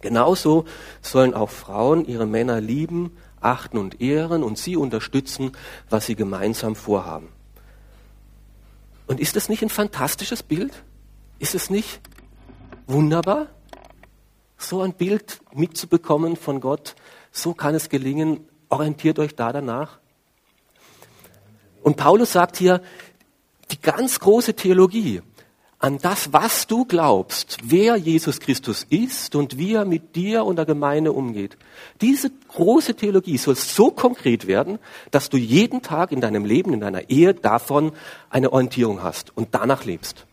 Genauso 0.00 0.66
sollen 1.02 1.34
auch 1.34 1.50
Frauen 1.50 2.06
ihre 2.06 2.26
Männer 2.26 2.60
lieben, 2.60 3.16
achten 3.40 3.78
und 3.78 4.00
ehren 4.00 4.42
und 4.44 4.58
sie 4.58 4.76
unterstützen, 4.76 5.52
was 5.90 6.06
sie 6.06 6.14
gemeinsam 6.14 6.76
vorhaben. 6.76 7.28
Und 9.06 9.18
ist 9.18 9.34
das 9.34 9.48
nicht 9.48 9.62
ein 9.62 9.70
fantastisches 9.70 10.42
Bild? 10.42 10.84
Ist 11.44 11.54
es 11.54 11.68
nicht 11.68 12.00
wunderbar, 12.86 13.48
so 14.56 14.80
ein 14.80 14.94
Bild 14.94 15.42
mitzubekommen 15.52 16.36
von 16.36 16.58
Gott? 16.58 16.94
So 17.32 17.52
kann 17.52 17.74
es 17.74 17.90
gelingen. 17.90 18.48
Orientiert 18.70 19.18
euch 19.18 19.34
da 19.34 19.52
danach. 19.52 19.98
Und 21.82 21.98
Paulus 21.98 22.32
sagt 22.32 22.56
hier, 22.56 22.80
die 23.70 23.78
ganz 23.78 24.20
große 24.20 24.54
Theologie, 24.54 25.20
an 25.80 25.98
das, 25.98 26.32
was 26.32 26.66
du 26.66 26.86
glaubst, 26.86 27.58
wer 27.62 27.96
Jesus 27.96 28.40
Christus 28.40 28.86
ist 28.88 29.34
und 29.34 29.58
wie 29.58 29.74
er 29.74 29.84
mit 29.84 30.16
dir 30.16 30.46
und 30.46 30.56
der 30.56 30.64
Gemeinde 30.64 31.12
umgeht. 31.12 31.58
Diese 32.00 32.30
große 32.48 32.94
Theologie 32.94 33.36
soll 33.36 33.56
so 33.56 33.90
konkret 33.90 34.46
werden, 34.46 34.78
dass 35.10 35.28
du 35.28 35.36
jeden 35.36 35.82
Tag 35.82 36.10
in 36.10 36.22
deinem 36.22 36.46
Leben, 36.46 36.72
in 36.72 36.80
deiner 36.80 37.10
Ehe 37.10 37.34
davon 37.34 37.92
eine 38.30 38.50
Orientierung 38.50 39.02
hast 39.02 39.36
und 39.36 39.48
danach 39.54 39.84
lebst. 39.84 40.24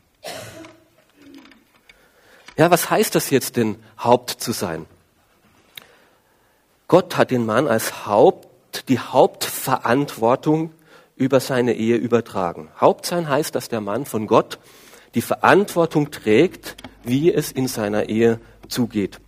Ja, 2.58 2.70
was 2.70 2.90
heißt 2.90 3.16
das 3.16 3.30
jetzt 3.30 3.58
denn, 3.58 3.78
Haupt 4.00 4.32
zu 4.32 4.52
sein? 4.52 4.86
Gott 6.88 7.16
hat 7.18 7.32
den 7.32 7.46
Mann 7.46 7.68
als 7.68 8.06
Haupt, 8.06 8.90
die 8.90 9.00
Hauptverantwortung 9.00 10.72
über 11.16 11.40
seine 11.40 11.74
Ehe 11.74 11.96
übertragen. 11.96 12.70
Haupt 12.80 13.06
sein 13.06 13.30
heißt, 13.30 13.56
dass 13.56 13.70
der 13.70 13.80
Mann 13.80 14.06
von 14.06 14.28
Gott 14.28 14.60
die 15.16 15.22
Verantwortung 15.22 16.12
trägt, 16.12 16.76
wie 17.04 17.34
es 17.34 17.52
in 17.52 17.68
seiner 17.68 18.10
Ehe 18.10 18.40
zugeht. 18.68 19.20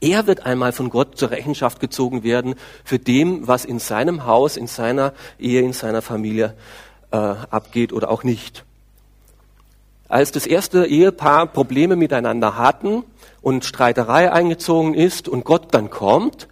Er 0.00 0.26
wird 0.26 0.44
einmal 0.44 0.72
von 0.72 0.90
Gott 0.90 1.16
zur 1.16 1.30
Rechenschaft 1.30 1.78
gezogen 1.80 2.24
werden 2.24 2.56
für 2.84 2.98
dem, 2.98 3.46
was 3.46 3.64
in 3.64 3.78
seinem 3.78 4.26
Haus, 4.26 4.56
in 4.56 4.66
seiner 4.66 5.14
Ehe, 5.38 5.62
in 5.62 5.72
seiner 5.72 6.02
Familie 6.02 6.56
äh, 7.12 7.16
abgeht 7.16 7.92
oder 7.92 8.10
auch 8.10 8.24
nicht. 8.24 8.64
Als 10.12 10.30
das 10.30 10.46
erste 10.46 10.84
Ehepaar 10.84 11.46
Probleme 11.46 11.96
miteinander 11.96 12.58
hatten 12.58 13.02
und 13.40 13.64
Streiterei 13.64 14.30
eingezogen 14.30 14.92
ist 14.92 15.26
und 15.26 15.42
Gott 15.42 15.68
dann 15.72 15.88
kommt, 15.88 16.48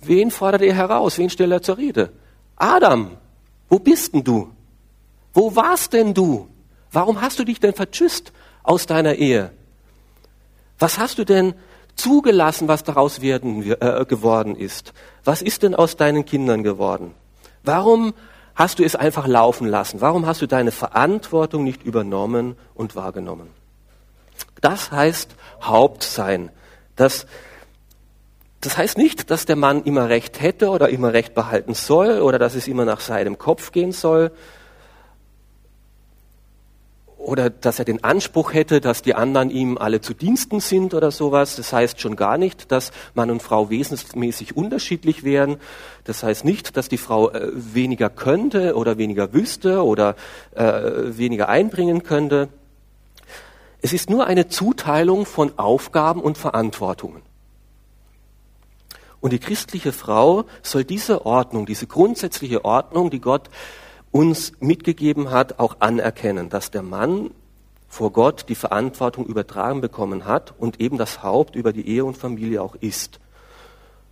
wen 0.00 0.30
fordert 0.30 0.62
er 0.62 0.72
heraus? 0.72 1.18
Wen 1.18 1.28
stellt 1.28 1.50
er 1.50 1.62
zur 1.62 1.78
Rede? 1.78 2.12
Adam, 2.54 3.16
wo 3.68 3.80
bist 3.80 4.14
denn 4.14 4.22
du? 4.22 4.52
Wo 5.34 5.56
warst 5.56 5.94
denn 5.94 6.14
du? 6.14 6.46
Warum 6.92 7.20
hast 7.20 7.40
du 7.40 7.44
dich 7.44 7.58
denn 7.58 7.74
vertschüsst 7.74 8.32
aus 8.62 8.86
deiner 8.86 9.16
Ehe? 9.16 9.50
Was 10.78 11.00
hast 11.00 11.18
du 11.18 11.24
denn 11.24 11.54
zugelassen, 11.96 12.68
was 12.68 12.84
daraus 12.84 13.20
werden, 13.20 13.68
äh, 13.68 14.04
geworden 14.06 14.54
ist? 14.54 14.92
Was 15.24 15.42
ist 15.42 15.64
denn 15.64 15.74
aus 15.74 15.96
deinen 15.96 16.24
Kindern 16.24 16.62
geworden? 16.62 17.14
Warum 17.64 18.14
hast 18.60 18.78
du 18.78 18.84
es 18.84 18.94
einfach 18.94 19.26
laufen 19.26 19.66
lassen? 19.66 20.02
Warum 20.02 20.26
hast 20.26 20.42
du 20.42 20.46
deine 20.46 20.70
Verantwortung 20.70 21.64
nicht 21.64 21.82
übernommen 21.82 22.56
und 22.74 22.94
wahrgenommen? 22.94 23.48
Das 24.60 24.92
heißt 24.92 25.34
Haupt 25.62 26.02
sein. 26.02 26.50
Das, 26.94 27.26
das 28.60 28.76
heißt 28.76 28.98
nicht, 28.98 29.30
dass 29.30 29.46
der 29.46 29.56
Mann 29.56 29.84
immer 29.84 30.10
Recht 30.10 30.42
hätte 30.42 30.68
oder 30.68 30.90
immer 30.90 31.14
Recht 31.14 31.34
behalten 31.34 31.72
soll 31.72 32.20
oder 32.20 32.38
dass 32.38 32.54
es 32.54 32.68
immer 32.68 32.84
nach 32.84 33.00
seinem 33.00 33.38
Kopf 33.38 33.72
gehen 33.72 33.92
soll, 33.92 34.30
oder 37.20 37.50
dass 37.50 37.78
er 37.78 37.84
den 37.84 38.02
Anspruch 38.02 38.54
hätte, 38.54 38.80
dass 38.80 39.02
die 39.02 39.14
anderen 39.14 39.50
ihm 39.50 39.76
alle 39.76 40.00
zu 40.00 40.14
Diensten 40.14 40.60
sind 40.60 40.94
oder 40.94 41.10
sowas. 41.10 41.56
Das 41.56 41.72
heißt 41.72 42.00
schon 42.00 42.16
gar 42.16 42.38
nicht, 42.38 42.72
dass 42.72 42.92
Mann 43.14 43.30
und 43.30 43.42
Frau 43.42 43.68
wesensmäßig 43.68 44.56
unterschiedlich 44.56 45.22
wären. 45.22 45.58
Das 46.04 46.22
heißt 46.22 46.46
nicht, 46.46 46.78
dass 46.78 46.88
die 46.88 46.96
Frau 46.96 47.30
äh, 47.30 47.50
weniger 47.52 48.08
könnte 48.08 48.74
oder 48.74 48.96
weniger 48.96 49.34
wüsste 49.34 49.84
oder 49.84 50.16
äh, 50.54 50.62
weniger 50.62 51.50
einbringen 51.50 52.02
könnte. 52.02 52.48
Es 53.82 53.92
ist 53.92 54.08
nur 54.08 54.26
eine 54.26 54.48
Zuteilung 54.48 55.26
von 55.26 55.58
Aufgaben 55.58 56.22
und 56.22 56.38
Verantwortungen. 56.38 57.20
Und 59.20 59.34
die 59.34 59.38
christliche 59.38 59.92
Frau 59.92 60.44
soll 60.62 60.84
diese 60.84 61.26
Ordnung, 61.26 61.66
diese 61.66 61.86
grundsätzliche 61.86 62.64
Ordnung, 62.64 63.10
die 63.10 63.20
Gott 63.20 63.50
uns 64.12 64.52
mitgegeben 64.60 65.30
hat, 65.30 65.58
auch 65.58 65.76
anerkennen, 65.80 66.48
dass 66.48 66.70
der 66.70 66.82
Mann 66.82 67.30
vor 67.88 68.12
Gott 68.12 68.46
die 68.48 68.54
Verantwortung 68.54 69.26
übertragen 69.26 69.80
bekommen 69.80 70.24
hat 70.24 70.54
und 70.58 70.80
eben 70.80 70.96
das 70.96 71.22
Haupt 71.22 71.56
über 71.56 71.72
die 71.72 71.88
Ehe 71.88 72.04
und 72.04 72.16
Familie 72.16 72.62
auch 72.62 72.76
ist. 72.76 73.18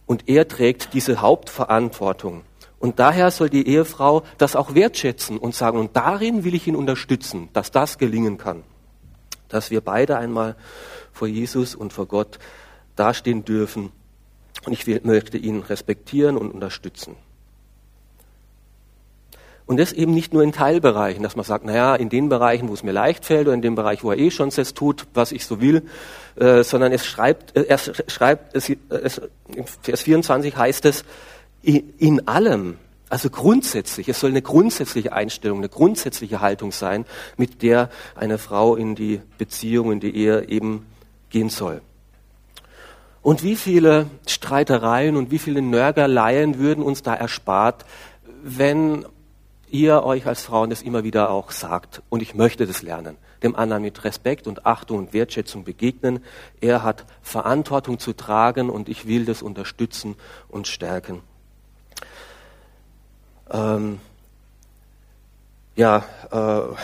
Und 0.07 0.29
er 0.29 0.49
trägt 0.49 0.95
diese 0.95 1.21
Hauptverantwortung. 1.21 2.43
Und 2.81 2.99
daher 2.99 3.31
soll 3.31 3.51
die 3.51 3.67
Ehefrau 3.67 4.23
das 4.37 4.57
auch 4.57 4.75
wertschätzen 4.75 5.39
und 5.39 5.55
sagen, 5.55 5.79
und 5.79 5.97
darin 5.97 6.45
will 6.45 6.55
ich 6.55 6.67
ihn 6.67 6.77
unterstützen, 6.77 7.49
dass 7.53 7.71
das 7.71 7.99
gelingen 7.99 8.39
kann. 8.39 8.63
Dass 9.49 9.71
wir 9.71 9.81
beide 9.81 10.17
einmal 10.17 10.57
vor 11.13 11.29
Jesus 11.29 11.75
und 11.75 11.93
vor 11.93 12.07
Gott 12.07 12.39
dastehen 12.97 13.45
dürfen. 13.45 13.91
Und 14.65 14.73
ich 14.73 14.87
will, 14.87 15.01
möchte 15.05 15.39
ihn 15.39 15.61
respektieren 15.61 16.37
und 16.37 16.53
unterstützen. 16.53 17.17
Und 19.69 19.77
das 19.77 19.93
eben 19.93 20.15
nicht 20.15 20.33
nur 20.33 20.43
in 20.43 20.53
Teilbereichen, 20.53 21.23
dass 21.23 21.37
man 21.37 21.45
sagt, 21.45 21.67
naja, 21.67 21.95
in 21.95 22.09
den 22.09 22.31
Bereichen, 22.31 22.71
wo 22.71 22.73
es 22.73 22.83
mir 22.83 22.93
leicht 22.93 23.27
fällt 23.27 23.49
oder 23.49 23.55
in 23.55 23.61
dem 23.61 23.75
Bereich, 23.75 24.03
wo 24.03 24.11
er 24.11 24.19
eh 24.19 24.31
schon 24.31 24.49
das 24.49 24.73
tut, 24.73 25.07
was 25.13 25.31
ich 25.31 25.45
so 25.45 25.61
will, 25.61 25.83
äh, 26.37 26.65
sondern 26.65 26.91
es 26.91 27.05
schreibt, 27.05 27.55
äh, 27.55 27.65
er 27.65 27.77
schreibt, 27.77 28.57
es, 28.57 28.73
es, 28.89 29.21
in 29.55 29.67
Vers 29.83 30.01
24 30.01 30.57
heißt 30.57 30.87
es, 30.87 31.05
in 31.61 32.27
allem, 32.27 32.79
also 33.11 33.29
grundsätzlich, 33.29 34.09
es 34.09 34.19
soll 34.19 34.31
eine 34.31 34.41
grundsätzliche 34.41 35.13
Einstellung, 35.13 35.59
eine 35.59 35.69
grundsätzliche 35.69 36.41
Haltung 36.41 36.73
sein, 36.73 37.05
mit 37.37 37.61
der 37.61 37.91
eine 38.15 38.39
Frau 38.39 38.75
in 38.75 38.95
die 38.95 39.21
Beziehung, 39.37 39.93
in 39.93 40.01
die 40.01 40.17
Ehe 40.17 40.49
eben 40.49 40.87
gehen 41.29 41.51
soll. 41.51 41.83
Und 43.21 43.43
wie 43.43 43.55
viele 43.55 44.07
Streitereien 44.27 45.15
und 45.17 45.31
wie 45.31 45.39
viele 45.39 45.61
Nörgeleien 45.61 46.59
würden 46.59 46.83
uns 46.83 47.03
da 47.03 47.15
erspart, 47.15 47.85
wenn 48.43 49.05
ihr 49.71 50.03
euch 50.05 50.27
als 50.27 50.43
Frauen 50.43 50.71
das 50.71 50.83
immer 50.83 51.05
wieder 51.05 51.31
auch 51.31 51.51
sagt. 51.51 52.03
Und 52.09 52.23
ich 52.23 52.35
möchte 52.35 52.67
das 52.67 52.83
lernen. 52.83 53.17
Dem 53.43 53.55
anderen 53.55 53.83
mit 53.83 54.05
Respekt 54.05 54.47
und 54.47 54.67
Achtung 54.67 54.99
und 54.99 55.13
Wertschätzung 55.13 55.65
begegnen. 55.65 56.25
Er 56.61 56.83
hat 56.83 57.05
Verantwortung 57.23 57.99
zu 57.99 58.13
tragen 58.13 58.71
und 58.71 58.89
ich 58.89 59.07
will 59.07 59.25
das 59.25 59.43
unterstützen 59.43 60.17
und 60.49 60.67
stärken. 60.67 61.23
Ähm, 63.51 64.01
ja, 65.77 66.05
äh, 66.31 66.75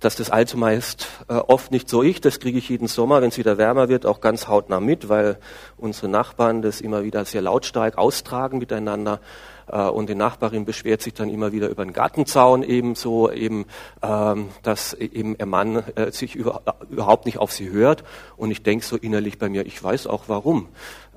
dass 0.00 0.14
das 0.14 0.30
allzumeist 0.30 1.08
äh, 1.28 1.34
oft 1.34 1.72
nicht 1.72 1.88
so 1.88 2.02
ist, 2.02 2.24
das 2.24 2.38
kriege 2.38 2.58
ich 2.58 2.68
jeden 2.68 2.86
Sommer, 2.86 3.20
wenn 3.20 3.30
es 3.30 3.38
wieder 3.38 3.58
wärmer 3.58 3.88
wird, 3.88 4.06
auch 4.06 4.20
ganz 4.20 4.46
hautnah 4.46 4.80
mit, 4.80 5.08
weil 5.08 5.38
unsere 5.76 6.08
Nachbarn 6.08 6.62
das 6.62 6.80
immer 6.80 7.02
wieder 7.02 7.24
sehr 7.24 7.42
lautstark 7.42 7.98
austragen 7.98 8.58
miteinander. 8.58 9.20
Äh, 9.70 9.88
und 9.88 10.08
die 10.08 10.14
Nachbarin 10.14 10.64
beschwert 10.64 11.02
sich 11.02 11.14
dann 11.14 11.30
immer 11.30 11.52
wieder 11.52 11.68
über 11.68 11.84
den 11.84 11.92
Gartenzaun 11.92 12.62
ebenso, 12.62 13.30
eben, 13.30 13.66
ähm, 14.02 14.48
dass 14.62 14.94
eben 14.94 15.36
ihr 15.38 15.46
Mann 15.46 15.82
äh, 15.94 16.10
sich 16.10 16.34
über, 16.34 16.62
überhaupt 16.90 17.26
nicht 17.26 17.38
auf 17.38 17.52
sie 17.52 17.70
hört. 17.70 18.04
Und 18.36 18.50
ich 18.50 18.62
denke 18.62 18.84
so 18.84 18.96
innerlich 18.96 19.38
bei 19.38 19.48
mir, 19.48 19.66
ich 19.66 19.82
weiß 19.82 20.06
auch 20.06 20.24
warum. 20.28 20.68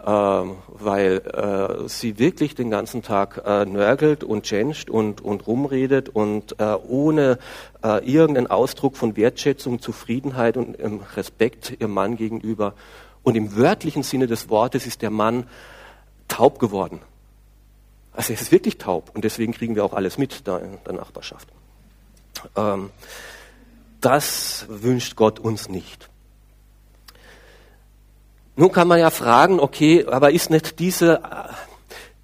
Ähm, 0.04 0.56
weil 0.68 1.18
äh, 1.86 1.88
sie 1.88 2.18
wirklich 2.18 2.56
den 2.56 2.72
ganzen 2.72 3.04
Tag 3.04 3.44
äh, 3.46 3.66
nörgelt 3.66 4.24
und 4.24 4.46
tschenscht 4.46 4.90
und, 4.90 5.22
und 5.22 5.46
rumredet 5.46 6.10
und 6.10 6.60
äh, 6.60 6.74
ohne 6.88 7.38
äh, 7.84 8.04
irgendeinen 8.04 8.48
Ausdruck 8.48 8.98
von 8.98 9.16
Wertschätzung, 9.16 9.80
Zufriedenheit 9.80 10.58
und 10.58 10.80
ähm, 10.80 11.02
Respekt 11.16 11.80
ihrem 11.80 11.92
Mann 11.92 12.16
gegenüber. 12.16 12.74
Und 13.22 13.36
im 13.36 13.56
wörtlichen 13.56 14.02
Sinne 14.02 14.26
des 14.26 14.50
Wortes 14.50 14.88
ist 14.88 15.04
der 15.04 15.12
Mann 15.12 15.46
taub 16.28 16.58
geworden. 16.58 17.02
Also 18.13 18.34
er 18.34 18.41
ist 18.41 18.52
wirklich 18.52 18.78
taub 18.78 19.12
und 19.13 19.24
deswegen 19.24 19.54
kriegen 19.54 19.76
wir 19.76 19.86
auch 19.86 19.93
alles 19.93 20.17
mit 20.17 20.47
da 20.47 20.58
in 20.58 20.78
der 20.86 20.93
Nachbarschaft. 20.93 21.47
Ähm, 22.56 22.89
das 24.02 24.65
wünscht 24.67 25.15
Gott 25.15 25.39
uns 25.39 25.69
nicht. 25.69 26.10
Nun 28.56 28.71
kann 28.71 28.88
man 28.88 29.00
ja 29.00 29.10
fragen, 29.10 29.60
okay, 29.60 30.06
aber 30.06 30.32
ist 30.32 30.50
nicht 30.50 30.80
diese, 30.80 31.21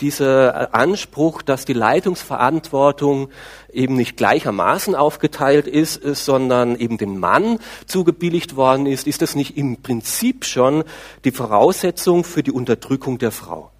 dieser 0.01 0.75
Anspruch, 0.75 1.41
dass 1.41 1.65
die 1.65 1.73
Leitungsverantwortung 1.73 3.29
eben 3.71 3.95
nicht 3.95 4.17
gleichermaßen 4.17 4.93
aufgeteilt 4.93 5.67
ist, 5.67 6.01
sondern 6.03 6.75
eben 6.75 6.97
dem 6.97 7.19
Mann 7.19 7.59
zugebilligt 7.85 8.55
worden 8.55 8.87
ist, 8.87 9.07
ist 9.07 9.21
das 9.21 9.35
nicht 9.35 9.57
im 9.57 9.81
Prinzip 9.81 10.45
schon 10.45 10.83
die 11.23 11.31
Voraussetzung 11.31 12.23
für 12.23 12.43
die 12.43 12.51
Unterdrückung 12.51 13.19
der 13.19 13.31
Frau? 13.31 13.71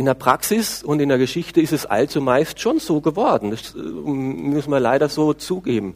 In 0.00 0.06
der 0.06 0.14
Praxis 0.14 0.82
und 0.82 0.98
in 1.00 1.10
der 1.10 1.18
Geschichte 1.18 1.60
ist 1.60 1.74
es 1.74 1.84
allzu 1.84 2.22
meist 2.22 2.58
schon 2.58 2.78
so 2.78 3.02
geworden. 3.02 3.50
Das 3.50 3.74
äh, 3.74 3.78
müssen 3.78 4.70
wir 4.70 4.80
leider 4.80 5.10
so 5.10 5.34
zugeben. 5.34 5.94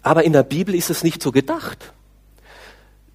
Aber 0.00 0.24
in 0.24 0.32
der 0.32 0.42
Bibel 0.42 0.74
ist 0.74 0.88
es 0.88 1.04
nicht 1.04 1.22
so 1.22 1.32
gedacht. 1.32 1.92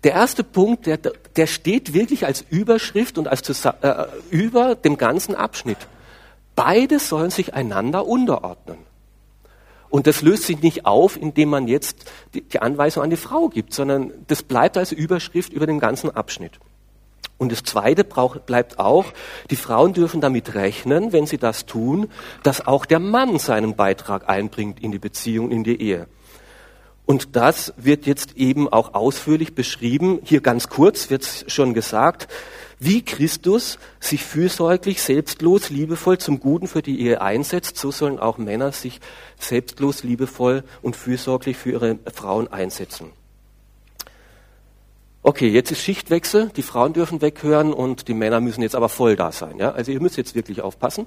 Der 0.03 0.11
erste 0.11 0.43
Punkt, 0.43 0.85
der, 0.85 0.97
der 0.97 1.47
steht 1.47 1.95
wirklich 1.95 2.23
als 2.23 2.45
Überschrift 2.51 3.17
und 3.17 3.27
als 3.27 3.65
äh, 3.65 4.05
über 4.29 4.75
dem 4.75 4.97
ganzen 4.97 5.33
Abschnitt. 5.33 5.79
Beide 6.55 6.99
sollen 6.99 7.31
sich 7.31 7.55
einander 7.55 8.05
unterordnen. 8.05 8.77
Und 9.89 10.05
das 10.05 10.21
löst 10.21 10.43
sich 10.43 10.61
nicht 10.61 10.85
auf, 10.85 11.19
indem 11.19 11.49
man 11.49 11.67
jetzt 11.67 12.05
die, 12.35 12.41
die 12.41 12.59
Anweisung 12.59 13.01
an 13.01 13.09
die 13.09 13.17
Frau 13.17 13.49
gibt, 13.49 13.73
sondern 13.73 14.13
das 14.27 14.43
bleibt 14.43 14.77
als 14.77 14.91
Überschrift 14.91 15.51
über 15.51 15.65
den 15.65 15.79
ganzen 15.79 16.15
Abschnitt. 16.15 16.59
Und 17.41 17.51
das 17.51 17.63
Zweite 17.63 18.03
braucht, 18.03 18.45
bleibt 18.45 18.77
auch, 18.77 19.05
die 19.49 19.55
Frauen 19.55 19.93
dürfen 19.93 20.21
damit 20.21 20.53
rechnen, 20.53 21.11
wenn 21.11 21.25
sie 21.25 21.39
das 21.39 21.65
tun, 21.65 22.07
dass 22.43 22.67
auch 22.67 22.85
der 22.85 22.99
Mann 22.99 23.39
seinen 23.39 23.75
Beitrag 23.75 24.29
einbringt 24.29 24.79
in 24.79 24.91
die 24.91 24.99
Beziehung, 24.99 25.49
in 25.49 25.63
die 25.63 25.81
Ehe. 25.81 26.05
Und 27.07 27.35
das 27.35 27.73
wird 27.77 28.05
jetzt 28.05 28.37
eben 28.37 28.69
auch 28.69 28.93
ausführlich 28.93 29.55
beschrieben. 29.55 30.19
Hier 30.23 30.41
ganz 30.41 30.69
kurz 30.69 31.09
wird 31.09 31.45
schon 31.47 31.73
gesagt, 31.73 32.27
wie 32.77 33.03
Christus 33.03 33.79
sich 33.99 34.23
fürsorglich, 34.23 35.01
selbstlos, 35.01 35.71
liebevoll 35.71 36.19
zum 36.19 36.39
Guten 36.39 36.67
für 36.67 36.83
die 36.83 37.01
Ehe 37.01 37.21
einsetzt, 37.21 37.75
so 37.75 37.89
sollen 37.89 38.19
auch 38.19 38.37
Männer 38.37 38.71
sich 38.71 38.99
selbstlos, 39.39 40.03
liebevoll 40.03 40.63
und 40.83 40.95
fürsorglich 40.95 41.57
für 41.57 41.71
ihre 41.71 41.97
Frauen 42.13 42.49
einsetzen. 42.49 43.13
Okay, 45.23 45.49
jetzt 45.49 45.71
ist 45.71 45.81
Schichtwechsel, 45.81 46.49
die 46.55 46.63
Frauen 46.63 46.93
dürfen 46.93 47.21
weghören 47.21 47.73
und 47.73 48.07
die 48.07 48.15
Männer 48.15 48.39
müssen 48.39 48.63
jetzt 48.63 48.75
aber 48.75 48.89
voll 48.89 49.15
da 49.15 49.31
sein. 49.31 49.57
Ja? 49.59 49.71
Also 49.71 49.91
ihr 49.91 50.01
müsst 50.01 50.17
jetzt 50.17 50.33
wirklich 50.33 50.61
aufpassen. 50.61 51.05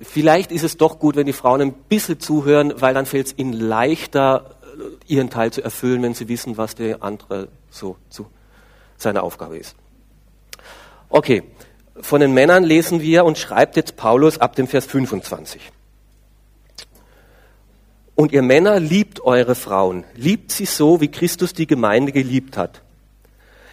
Vielleicht 0.00 0.52
ist 0.52 0.62
es 0.62 0.76
doch 0.76 1.00
gut, 1.00 1.16
wenn 1.16 1.26
die 1.26 1.32
Frauen 1.32 1.60
ein 1.60 1.72
bisschen 1.72 2.20
zuhören, 2.20 2.72
weil 2.80 2.94
dann 2.94 3.04
fällt 3.04 3.26
es 3.26 3.34
ihnen 3.36 3.52
leichter, 3.52 4.56
ihren 5.08 5.28
Teil 5.28 5.52
zu 5.52 5.62
erfüllen, 5.62 6.02
wenn 6.02 6.14
sie 6.14 6.28
wissen, 6.28 6.56
was 6.56 6.76
der 6.76 7.02
andere 7.02 7.48
so 7.68 7.96
zu 8.10 8.26
seiner 8.96 9.24
Aufgabe 9.24 9.58
ist. 9.58 9.74
Okay, 11.08 11.42
von 12.00 12.20
den 12.20 12.32
Männern 12.32 12.62
lesen 12.62 13.02
wir 13.02 13.24
und 13.24 13.38
schreibt 13.38 13.74
jetzt 13.74 13.96
Paulus 13.96 14.38
ab 14.38 14.54
dem 14.54 14.68
Vers 14.68 14.86
25. 14.86 15.60
Und 18.14 18.30
ihr 18.30 18.42
Männer 18.42 18.78
liebt 18.78 19.20
eure 19.24 19.56
Frauen, 19.56 20.04
liebt 20.14 20.52
sie 20.52 20.64
so, 20.64 21.00
wie 21.00 21.08
Christus 21.08 21.54
die 21.54 21.66
Gemeinde 21.66 22.12
geliebt 22.12 22.56
hat 22.56 22.82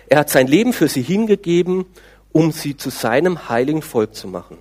er 0.09 0.19
hat 0.19 0.29
sein 0.29 0.47
Leben 0.47 0.73
für 0.73 0.87
sie 0.87 1.01
hingegeben, 1.01 1.85
um 2.31 2.51
sie 2.51 2.75
zu 2.75 2.89
seinem 2.89 3.49
heiligen 3.49 3.81
Volk 3.81 4.15
zu 4.15 4.27
machen. 4.27 4.57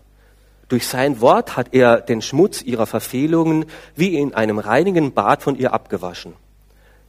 Durch 0.68 0.87
sein 0.87 1.20
Wort 1.22 1.56
hat 1.56 1.68
er 1.72 2.00
den 2.00 2.20
Schmutz 2.20 2.62
ihrer 2.62 2.87
Verfehlungen 2.87 3.64
wie 3.96 4.16
in 4.16 4.34
einem 4.34 4.58
reinigen 4.58 5.12
Bad 5.12 5.42
von 5.42 5.56
ihr 5.56 5.72
abgewaschen. 5.72 6.34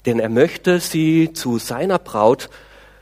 Denn 0.05 0.19
er 0.19 0.29
möchte 0.29 0.79
sie 0.79 1.33
zu 1.33 1.57
seiner 1.57 1.99
Braut 1.99 2.49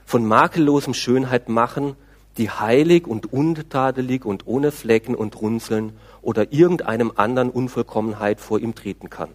von 0.06 0.26
makellosem 0.26 0.96
Schönheit 0.96 1.48
machen, 1.48 1.96
die 2.38 2.50
heilig 2.50 3.06
und 3.06 3.32
untadelig 3.32 4.26
und 4.26 4.48
ohne 4.48 4.72
Flecken 4.72 5.14
und 5.14 5.40
Runzeln 5.40 5.94
oder 6.24 6.52
irgendeinem 6.52 7.12
anderen 7.16 7.52
Unvollkommenheit 7.52 8.40
vor 8.40 8.60
ihm 8.60 8.74
treten 8.74 9.12
kann. 9.12 9.30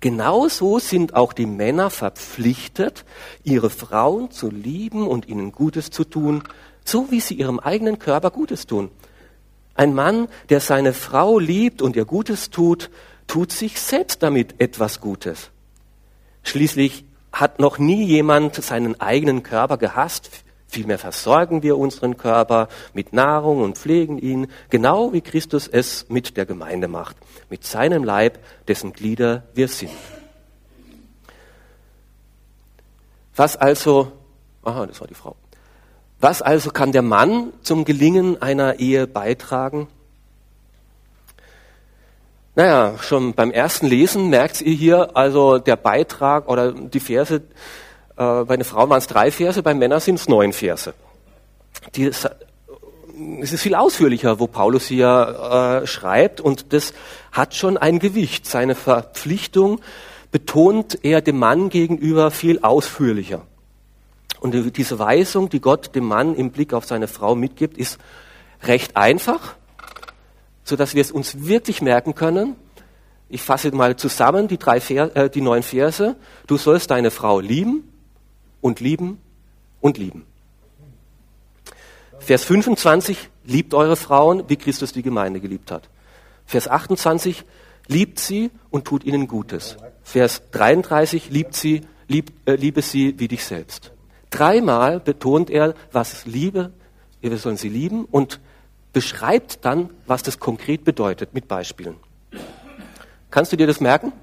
Genauso 0.00 0.78
sind 0.78 1.14
auch 1.14 1.32
die 1.32 1.46
Männer 1.46 1.88
verpflichtet, 1.90 3.04
ihre 3.42 3.70
Frauen 3.70 4.30
zu 4.30 4.50
lieben 4.50 5.06
und 5.06 5.28
ihnen 5.28 5.52
Gutes 5.52 5.90
zu 5.90 6.04
tun, 6.04 6.42
so 6.84 7.10
wie 7.10 7.20
sie 7.20 7.34
ihrem 7.34 7.58
eigenen 7.58 7.98
Körper 7.98 8.30
Gutes 8.30 8.66
tun. 8.66 8.90
Ein 9.74 9.94
Mann, 9.94 10.28
der 10.50 10.60
seine 10.60 10.92
Frau 10.92 11.38
liebt 11.38 11.82
und 11.82 11.96
ihr 11.96 12.04
Gutes 12.04 12.50
tut, 12.50 12.90
tut 13.26 13.50
sich 13.50 13.80
selbst 13.80 14.22
damit 14.22 14.60
etwas 14.60 15.00
Gutes. 15.00 15.50
Schließlich 16.42 17.04
hat 17.32 17.58
noch 17.58 17.78
nie 17.78 18.04
jemand 18.04 18.54
seinen 18.54 19.00
eigenen 19.00 19.42
Körper 19.42 19.78
gehasst. 19.78 20.44
Vielmehr 20.66 20.98
versorgen 20.98 21.62
wir 21.62 21.78
unseren 21.78 22.16
Körper 22.16 22.68
mit 22.94 23.12
Nahrung 23.12 23.62
und 23.62 23.78
pflegen 23.78 24.18
ihn, 24.18 24.48
genau 24.70 25.12
wie 25.12 25.20
Christus 25.20 25.68
es 25.68 26.08
mit 26.08 26.36
der 26.36 26.46
Gemeinde 26.46 26.88
macht, 26.88 27.16
mit 27.48 27.64
seinem 27.64 28.02
Leib, 28.02 28.38
dessen 28.66 28.92
Glieder 28.92 29.44
wir 29.54 29.68
sind. 29.68 29.92
Was 33.36 33.56
also, 33.56 34.12
aha, 34.62 34.86
das 34.86 35.00
war 35.00 35.08
die 35.08 35.14
Frau. 35.14 35.36
Was 36.20 36.40
also 36.40 36.70
kann 36.70 36.92
der 36.92 37.02
Mann 37.02 37.52
zum 37.62 37.84
Gelingen 37.84 38.40
einer 38.40 38.78
Ehe 38.78 39.06
beitragen? 39.06 39.88
Naja, 42.56 42.96
schon 42.98 43.34
beim 43.34 43.50
ersten 43.50 43.86
Lesen 43.86 44.30
merkt 44.30 44.62
ihr 44.62 44.74
hier, 44.74 45.16
also 45.16 45.58
der 45.58 45.74
Beitrag 45.74 46.48
oder 46.48 46.72
die 46.72 47.00
Verse, 47.00 47.42
äh, 48.16 48.44
bei 48.44 48.54
einer 48.54 48.64
Frau 48.64 48.88
waren 48.88 48.98
es 48.98 49.06
drei 49.06 49.30
Verse, 49.30 49.62
bei 49.62 49.74
Männern 49.74 50.00
sind 50.00 50.16
es 50.16 50.28
neun 50.28 50.52
Verse. 50.52 50.94
Die, 51.96 52.06
es 52.06 53.52
ist 53.52 53.62
viel 53.62 53.74
ausführlicher, 53.74 54.40
wo 54.40 54.46
Paulus 54.46 54.86
hier 54.86 55.82
äh, 55.82 55.86
schreibt 55.86 56.40
und 56.40 56.72
das 56.72 56.94
hat 57.32 57.54
schon 57.54 57.76
ein 57.76 57.98
Gewicht. 57.98 58.46
Seine 58.46 58.74
Verpflichtung 58.74 59.80
betont 60.30 60.98
er 61.02 61.20
dem 61.20 61.38
Mann 61.38 61.68
gegenüber 61.68 62.30
viel 62.30 62.60
ausführlicher. 62.60 63.42
Und 64.40 64.76
diese 64.76 64.98
Weisung, 64.98 65.48
die 65.48 65.60
Gott 65.60 65.94
dem 65.94 66.04
Mann 66.04 66.34
im 66.34 66.50
Blick 66.50 66.74
auf 66.74 66.84
seine 66.84 67.08
Frau 67.08 67.34
mitgibt, 67.34 67.78
ist 67.78 67.98
recht 68.62 68.96
einfach, 68.96 69.54
so 70.64 70.76
dass 70.76 70.94
wir 70.94 71.00
es 71.00 71.10
uns 71.10 71.46
wirklich 71.46 71.82
merken 71.82 72.14
können. 72.14 72.56
Ich 73.28 73.42
fasse 73.42 73.72
mal 73.72 73.96
zusammen 73.96 74.48
die 74.48 74.58
drei 74.58 74.80
Ver 74.80 75.16
äh, 75.16 75.30
die 75.30 75.40
neun 75.40 75.62
Verse. 75.62 76.16
Du 76.46 76.56
sollst 76.56 76.90
deine 76.90 77.10
Frau 77.10 77.40
lieben 77.40 77.93
und 78.64 78.80
lieben 78.80 79.18
und 79.82 79.98
lieben. 79.98 80.24
Vers 82.18 82.44
25, 82.44 83.28
liebt 83.44 83.74
eure 83.74 83.94
Frauen, 83.94 84.44
wie 84.48 84.56
Christus 84.56 84.94
die 84.94 85.02
Gemeinde 85.02 85.38
geliebt 85.38 85.70
hat. 85.70 85.90
Vers 86.46 86.66
28, 86.66 87.44
liebt 87.88 88.18
sie 88.18 88.50
und 88.70 88.86
tut 88.86 89.04
ihnen 89.04 89.28
Gutes. 89.28 89.76
Vers 90.02 90.40
33, 90.52 91.28
liebt 91.28 91.54
sie, 91.54 91.82
lieb, 92.08 92.32
äh, 92.46 92.54
liebe 92.54 92.80
sie 92.80 93.18
wie 93.18 93.28
dich 93.28 93.44
selbst. 93.44 93.92
Dreimal 94.30 94.98
betont 94.98 95.50
er, 95.50 95.74
was 95.92 96.24
Liebe, 96.24 96.72
wir 97.20 97.36
sollen 97.36 97.58
sie 97.58 97.68
lieben 97.68 98.06
und 98.06 98.40
beschreibt 98.94 99.62
dann, 99.66 99.90
was 100.06 100.22
das 100.22 100.38
konkret 100.38 100.84
bedeutet 100.84 101.34
mit 101.34 101.48
Beispielen. 101.48 101.96
Kannst 103.30 103.52
du 103.52 103.58
dir 103.58 103.66
das 103.66 103.80
merken? 103.80 104.14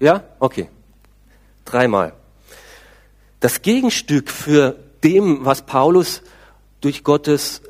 Ja? 0.00 0.24
Okay. 0.38 0.70
Dreimal. 1.66 2.14
Das 3.40 3.62
Gegenstück 3.62 4.30
für 4.30 4.76
dem, 5.04 5.44
was 5.44 5.62
Paulus 5.62 6.22
durch 6.80 7.04
Gottes 7.04 7.62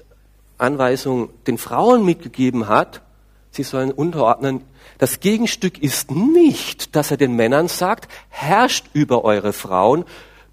Anweisung 0.56 1.30
den 1.46 1.58
Frauen 1.58 2.04
mitgegeben 2.04 2.68
hat, 2.68 3.02
sie 3.50 3.62
sollen 3.62 3.92
unterordnen, 3.92 4.62
das 4.98 5.20
Gegenstück 5.20 5.78
ist 5.78 6.10
nicht, 6.10 6.96
dass 6.96 7.10
er 7.10 7.16
den 7.16 7.36
Männern 7.36 7.68
sagt, 7.68 8.10
herrscht 8.30 8.86
über 8.92 9.24
eure 9.24 9.52
Frauen, 9.52 10.04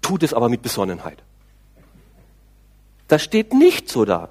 tut 0.02 0.22
es 0.22 0.32
aber 0.32 0.48
mit 0.48 0.62
Besonnenheit. 0.62 1.22
Das 3.08 3.22
steht 3.22 3.52
nicht 3.52 3.88
so 3.88 4.04
da. 4.04 4.28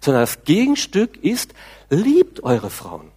Sondern 0.00 0.22
das 0.22 0.44
Gegenstück 0.44 1.16
ist, 1.16 1.54
liebt 1.90 2.42
eure 2.44 2.70
Frauen. 2.70 3.10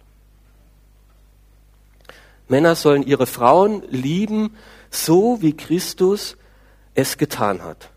Männer 2.48 2.74
sollen 2.74 3.02
ihre 3.02 3.26
Frauen 3.26 3.82
lieben, 3.88 4.56
so 4.90 5.40
wie 5.40 5.56
Christus 5.56 6.36
es 6.94 7.18
getan 7.18 7.62
hat. 7.62 7.90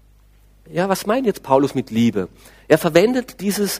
Ja, 0.71 0.89
was 0.89 1.05
meint 1.05 1.25
jetzt 1.25 1.43
Paulus 1.43 1.75
mit 1.75 1.91
Liebe? 1.91 2.27
Er 2.67 2.77
verwendet 2.77 3.39
dieses 3.41 3.79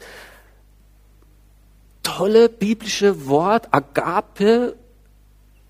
tolle 2.04 2.50
biblische 2.50 3.28
Wort 3.28 3.74
Agape 3.74 4.76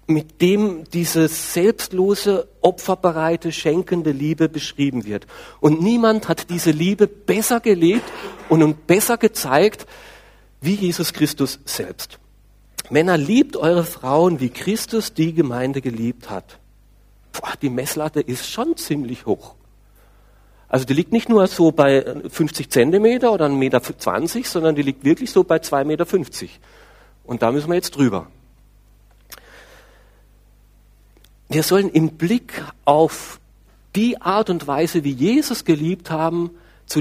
mit 0.07 0.41
dem 0.41 0.83
diese 0.91 1.27
selbstlose, 1.27 2.47
opferbereite, 2.61 3.51
schenkende 3.51 4.11
Liebe 4.11 4.49
beschrieben 4.49 5.05
wird. 5.05 5.25
Und 5.59 5.81
niemand 5.81 6.27
hat 6.27 6.49
diese 6.49 6.71
Liebe 6.71 7.07
besser 7.07 7.59
gelebt 7.59 8.11
und 8.49 8.85
besser 8.85 9.17
gezeigt 9.17 9.87
wie 10.61 10.75
Jesus 10.75 11.13
Christus 11.13 11.59
selbst. 11.65 12.19
Männer, 12.91 13.17
liebt 13.17 13.57
eure 13.57 13.83
Frauen, 13.83 14.39
wie 14.39 14.49
Christus 14.49 15.13
die 15.13 15.33
Gemeinde 15.33 15.81
geliebt 15.81 16.29
hat. 16.29 16.59
Boah, 17.39 17.53
die 17.61 17.69
Messlatte 17.69 18.21
ist 18.21 18.49
schon 18.49 18.77
ziemlich 18.77 19.25
hoch. 19.25 19.55
Also 20.67 20.85
die 20.85 20.93
liegt 20.93 21.11
nicht 21.11 21.29
nur 21.29 21.47
so 21.47 21.71
bei 21.71 22.03
50 22.29 22.69
Zentimeter 22.69 23.31
oder 23.31 23.45
1,20 23.45 23.55
Meter, 23.55 23.81
sondern 24.43 24.75
die 24.75 24.81
liegt 24.81 25.03
wirklich 25.03 25.31
so 25.31 25.43
bei 25.43 25.57
2,50 25.57 25.85
Meter. 25.85 26.05
Und 27.23 27.41
da 27.41 27.51
müssen 27.51 27.69
wir 27.69 27.75
jetzt 27.75 27.95
drüber. 27.95 28.27
Wir 31.47 31.63
sollen 31.63 31.89
im 31.89 32.09
Blick 32.17 32.63
auf 32.85 33.39
die 33.95 34.21
Art 34.21 34.49
und 34.49 34.67
Weise, 34.67 35.03
wie 35.03 35.11
Jesus 35.11 35.63
geliebt 35.63 36.11
haben, 36.11 36.51
zu 36.85 36.99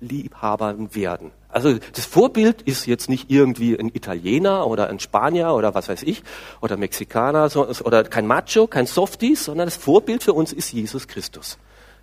Liebhabern 0.00 0.94
werden. 0.94 1.30
Also 1.48 1.78
das 1.94 2.04
Vorbild 2.04 2.62
ist 2.62 2.86
jetzt 2.86 3.08
nicht 3.08 3.30
irgendwie 3.30 3.78
ein 3.78 3.88
Italiener 3.88 4.66
oder 4.66 4.88
ein 4.90 5.00
Spanier 5.00 5.54
oder 5.54 5.74
was 5.74 5.88
weiß 5.88 6.02
ich 6.02 6.22
oder 6.60 6.76
Mexikaner 6.76 7.50
oder 7.56 8.04
kein 8.04 8.26
Macho, 8.26 8.66
kein 8.66 8.86
Softie, 8.86 9.36
sondern 9.36 9.66
das 9.66 9.76
Vorbild 9.76 10.22
für 10.22 10.34
uns 10.34 10.52
ist 10.52 10.72
Jesus 10.72 11.08
Christus 11.08 11.58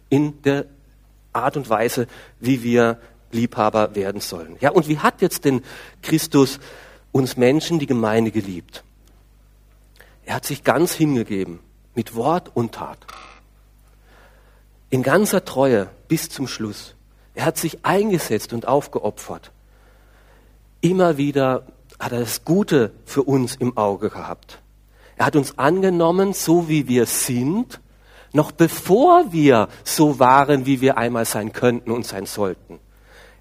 in 0.09 0.41
der 0.43 0.65
Art 1.33 1.57
und 1.57 1.69
Weise, 1.69 2.07
wie 2.39 2.63
wir 2.63 2.99
Liebhaber 3.31 3.95
werden 3.95 4.21
sollen. 4.21 4.57
Ja, 4.59 4.71
und 4.71 4.87
wie 4.87 4.99
hat 4.99 5.21
jetzt 5.21 5.45
denn 5.45 5.63
Christus 6.01 6.59
uns 7.11 7.37
Menschen, 7.37 7.79
die 7.79 7.87
Gemeinde 7.87 8.31
geliebt? 8.31 8.83
Er 10.25 10.35
hat 10.35 10.45
sich 10.45 10.63
ganz 10.63 10.93
hingegeben, 10.93 11.59
mit 11.95 12.15
Wort 12.15 12.51
und 12.55 12.73
Tat. 12.73 12.99
In 14.89 15.03
ganzer 15.03 15.43
Treue 15.43 15.89
bis 16.07 16.29
zum 16.29 16.47
Schluss. 16.47 16.95
Er 17.35 17.45
hat 17.45 17.57
sich 17.57 17.83
eingesetzt 17.83 18.53
und 18.53 18.67
aufgeopfert. 18.67 19.51
Immer 20.81 21.17
wieder 21.17 21.65
hat 21.99 22.11
er 22.11 22.19
das 22.19 22.45
Gute 22.45 22.91
für 23.05 23.23
uns 23.23 23.55
im 23.55 23.77
Auge 23.77 24.09
gehabt. 24.09 24.61
Er 25.15 25.27
hat 25.27 25.35
uns 25.35 25.57
angenommen, 25.57 26.33
so 26.33 26.67
wie 26.67 26.87
wir 26.87 27.05
sind, 27.05 27.79
noch 28.33 28.51
bevor 28.51 29.31
wir 29.31 29.67
so 29.83 30.19
waren, 30.19 30.65
wie 30.65 30.81
wir 30.81 30.97
einmal 30.97 31.25
sein 31.25 31.53
könnten 31.53 31.91
und 31.91 32.05
sein 32.05 32.25
sollten. 32.25 32.79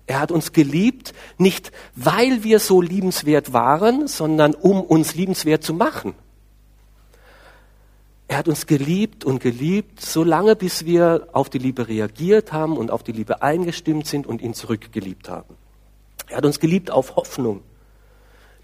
Er 0.06 0.20
hat 0.20 0.30
uns 0.30 0.52
geliebt, 0.52 1.14
nicht 1.38 1.72
weil 1.94 2.44
wir 2.44 2.58
so 2.58 2.82
liebenswert 2.82 3.52
waren, 3.52 4.06
sondern 4.08 4.54
um 4.54 4.82
uns 4.82 5.14
liebenswert 5.14 5.62
zu 5.62 5.74
machen. 5.74 6.14
Er 8.32 8.38
hat 8.38 8.48
uns 8.48 8.64
geliebt 8.64 9.26
und 9.26 9.40
geliebt, 9.40 10.00
solange 10.00 10.56
bis 10.56 10.86
wir 10.86 11.28
auf 11.34 11.50
die 11.50 11.58
Liebe 11.58 11.86
reagiert 11.86 12.50
haben 12.50 12.78
und 12.78 12.90
auf 12.90 13.02
die 13.02 13.12
Liebe 13.12 13.42
eingestimmt 13.42 14.06
sind 14.06 14.26
und 14.26 14.40
ihn 14.40 14.54
zurückgeliebt 14.54 15.28
haben. 15.28 15.54
Er 16.28 16.38
hat 16.38 16.46
uns 16.46 16.58
geliebt 16.58 16.90
auf 16.90 17.16
Hoffnung, 17.16 17.62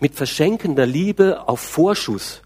mit 0.01 0.15
verschenkender 0.15 0.87
Liebe 0.87 1.47
auf 1.47 1.61
Vorschuss, 1.61 2.41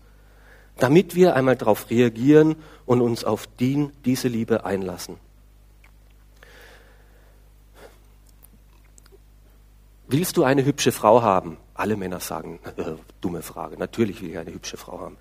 damit 0.79 1.15
wir 1.15 1.37
einmal 1.37 1.55
darauf 1.55 1.91
reagieren 1.91 2.57
und 2.87 3.01
uns 3.01 3.23
auf 3.23 3.47
die, 3.47 3.91
diese 4.05 4.27
Liebe 4.27 4.65
einlassen. 4.65 5.15
Willst 10.09 10.37
du 10.37 10.43
eine 10.43 10.65
hübsche 10.65 10.91
Frau 10.91 11.23
haben? 11.23 11.57
Alle 11.75 11.97
Männer 11.97 12.19
sagen, 12.19 12.59
äh, 12.77 12.95
dumme 13.21 13.43
Frage, 13.43 13.79
natürlich 13.79 14.21
will 14.23 14.31
ich 14.31 14.39
eine 14.39 14.53
hübsche 14.53 14.77
Frau 14.77 14.99
haben. 14.99 15.19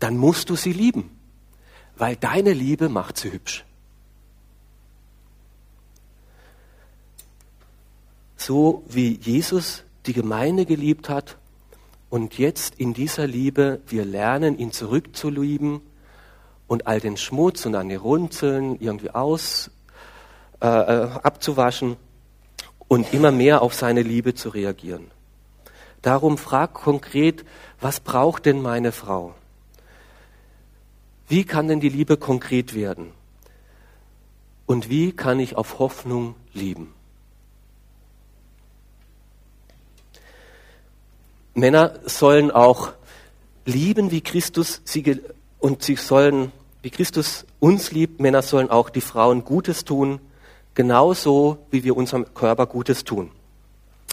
Dann 0.00 0.18
musst 0.18 0.50
du 0.50 0.54
sie 0.54 0.74
lieben 0.74 1.16
weil 1.96 2.16
deine 2.16 2.52
Liebe 2.52 2.88
macht 2.88 3.18
sie 3.18 3.32
hübsch. 3.32 3.64
So 8.36 8.84
wie 8.88 9.18
Jesus 9.20 9.84
die 10.06 10.14
Gemeinde 10.14 10.64
geliebt 10.64 11.08
hat 11.08 11.36
und 12.08 12.38
jetzt 12.38 12.76
in 12.76 12.94
dieser 12.94 13.26
Liebe 13.26 13.80
wir 13.86 14.04
lernen, 14.04 14.58
ihn 14.58 14.72
zurückzulieben 14.72 15.80
und 16.66 16.86
all 16.86 17.00
den 17.00 17.16
Schmutz 17.16 17.66
und 17.66 17.74
an 17.74 17.88
die 17.88 17.96
Runzeln 17.96 18.80
irgendwie 18.80 19.10
aus 19.10 19.70
äh, 20.60 20.66
äh, 20.66 21.08
abzuwaschen 21.22 21.96
und 22.88 23.12
immer 23.12 23.30
mehr 23.30 23.62
auf 23.62 23.74
seine 23.74 24.02
Liebe 24.02 24.34
zu 24.34 24.48
reagieren. 24.48 25.10
Darum 26.02 26.38
frag 26.38 26.74
konkret, 26.74 27.44
was 27.80 28.00
braucht 28.00 28.46
denn 28.46 28.62
meine 28.62 28.92
Frau? 28.92 29.34
Wie 31.30 31.44
kann 31.44 31.68
denn 31.68 31.78
die 31.78 31.88
Liebe 31.88 32.16
konkret 32.16 32.74
werden? 32.74 33.12
Und 34.66 34.90
wie 34.90 35.12
kann 35.12 35.38
ich 35.38 35.56
auf 35.56 35.78
Hoffnung 35.78 36.34
lieben? 36.52 36.92
Männer 41.54 42.00
sollen 42.04 42.50
auch 42.50 42.90
lieben, 43.64 44.10
wie 44.10 44.22
Christus 44.22 44.80
sie 44.84 45.20
Und 45.60 45.84
sie 45.84 45.94
sollen, 45.94 46.50
wie 46.82 46.90
Christus 46.90 47.46
uns 47.60 47.92
liebt, 47.92 48.18
Männer 48.18 48.42
sollen 48.42 48.68
auch 48.68 48.90
die 48.90 49.00
Frauen 49.00 49.44
Gutes 49.44 49.84
tun, 49.84 50.18
genauso 50.74 51.58
wie 51.70 51.84
wir 51.84 51.96
unserem 51.96 52.34
Körper 52.34 52.66
Gutes 52.66 53.04
tun. 53.04 53.30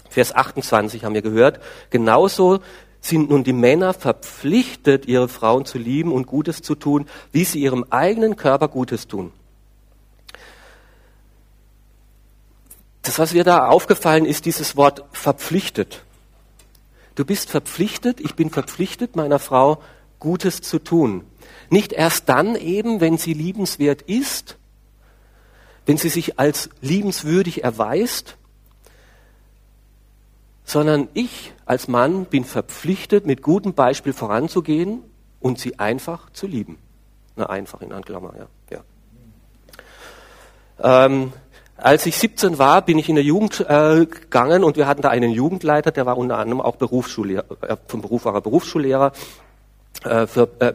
Vers 0.08 0.36
28 0.36 1.04
haben 1.04 1.14
wir 1.14 1.22
gehört, 1.22 1.58
genauso 1.90 2.60
sind 3.08 3.30
nun 3.30 3.44
die 3.44 3.52
Männer 3.52 3.94
verpflichtet, 3.94 5.06
ihre 5.06 5.28
Frauen 5.28 5.64
zu 5.64 5.78
lieben 5.78 6.12
und 6.12 6.26
Gutes 6.26 6.62
zu 6.62 6.74
tun, 6.74 7.06
wie 7.32 7.44
sie 7.44 7.60
ihrem 7.60 7.84
eigenen 7.90 8.36
Körper 8.36 8.68
Gutes 8.68 9.08
tun. 9.08 9.32
Das, 13.02 13.18
was 13.18 13.32
mir 13.32 13.44
da 13.44 13.66
aufgefallen 13.66 14.26
ist, 14.26 14.44
dieses 14.44 14.76
Wort 14.76 15.04
verpflichtet. 15.12 16.04
Du 17.14 17.24
bist 17.24 17.50
verpflichtet, 17.50 18.20
ich 18.20 18.34
bin 18.34 18.50
verpflichtet, 18.50 19.16
meiner 19.16 19.38
Frau 19.38 19.82
Gutes 20.20 20.60
zu 20.60 20.78
tun. 20.78 21.24
Nicht 21.70 21.92
erst 21.92 22.28
dann 22.28 22.54
eben, 22.54 23.00
wenn 23.00 23.16
sie 23.16 23.32
liebenswert 23.32 24.02
ist, 24.02 24.58
wenn 25.86 25.96
sie 25.96 26.10
sich 26.10 26.38
als 26.38 26.68
liebenswürdig 26.82 27.64
erweist, 27.64 28.36
sondern 30.68 31.08
ich 31.14 31.54
als 31.64 31.88
Mann 31.88 32.26
bin 32.26 32.44
verpflichtet, 32.44 33.24
mit 33.24 33.40
gutem 33.40 33.72
Beispiel 33.72 34.12
voranzugehen 34.12 35.02
und 35.40 35.58
sie 35.58 35.78
einfach 35.78 36.30
zu 36.32 36.46
lieben. 36.46 36.76
Na, 37.36 37.46
einfach 37.46 37.80
in 37.80 37.90
Anklammer, 37.90 38.34
ja. 38.38 38.82
ja. 40.82 41.06
Ähm, 41.06 41.32
als 41.78 42.04
ich 42.04 42.18
17 42.18 42.58
war, 42.58 42.82
bin 42.82 42.98
ich 42.98 43.08
in 43.08 43.14
der 43.14 43.24
Jugend 43.24 43.60
äh, 43.60 44.04
gegangen 44.04 44.62
und 44.62 44.76
wir 44.76 44.86
hatten 44.86 45.00
da 45.00 45.08
einen 45.08 45.30
Jugendleiter, 45.30 45.90
der 45.90 46.04
war 46.04 46.18
unter 46.18 46.36
anderem 46.36 46.60
auch 46.60 46.76
Berufsschullehrer, 46.76 47.44
äh, 47.62 47.76
vom 47.86 48.02
Beruf 48.02 48.26
war 48.26 48.34
er 48.34 48.42
Berufsschullehrer 48.42 49.12
äh, 50.04 50.26
für 50.26 50.50
äh, 50.58 50.74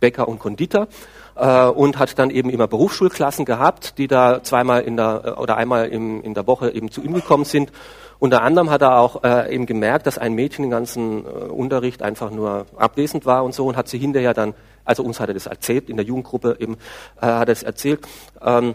Bäcker 0.00 0.26
und 0.26 0.38
Konditor 0.38 0.88
äh, 1.36 1.66
und 1.66 1.98
hat 1.98 2.18
dann 2.18 2.30
eben 2.30 2.48
immer 2.48 2.66
Berufsschulklassen 2.66 3.44
gehabt, 3.44 3.98
die 3.98 4.06
da 4.06 4.42
zweimal 4.42 4.82
in 4.82 4.96
der 4.96 5.22
äh, 5.24 5.30
oder 5.32 5.58
einmal 5.58 5.88
im, 5.88 6.22
in 6.22 6.32
der 6.32 6.46
Woche 6.46 6.70
eben 6.70 6.90
zu 6.90 7.02
ihm 7.02 7.12
gekommen 7.12 7.44
sind 7.44 7.72
unter 8.18 8.42
anderem 8.42 8.70
hat 8.70 8.82
er 8.82 8.98
auch 8.98 9.22
äh, 9.22 9.54
eben 9.54 9.66
gemerkt, 9.66 10.06
dass 10.06 10.18
ein 10.18 10.34
Mädchen 10.34 10.64
den 10.64 10.70
ganzen 10.70 11.24
äh, 11.24 11.28
Unterricht 11.28 12.02
einfach 12.02 12.30
nur 12.30 12.66
abwesend 12.76 13.26
war 13.26 13.44
und 13.44 13.54
so 13.54 13.66
und 13.66 13.76
hat 13.76 13.88
sie 13.88 13.98
hinterher 13.98 14.34
dann, 14.34 14.54
also 14.84 15.04
uns 15.04 15.20
hat 15.20 15.28
er 15.28 15.34
das 15.34 15.46
erzählt, 15.46 15.88
in 15.88 15.96
der 15.96 16.04
Jugendgruppe 16.04 16.56
eben 16.58 16.74
äh, 17.20 17.26
hat 17.26 17.48
er 17.48 17.52
es 17.52 17.62
erzählt, 17.62 18.00
ähm, 18.42 18.74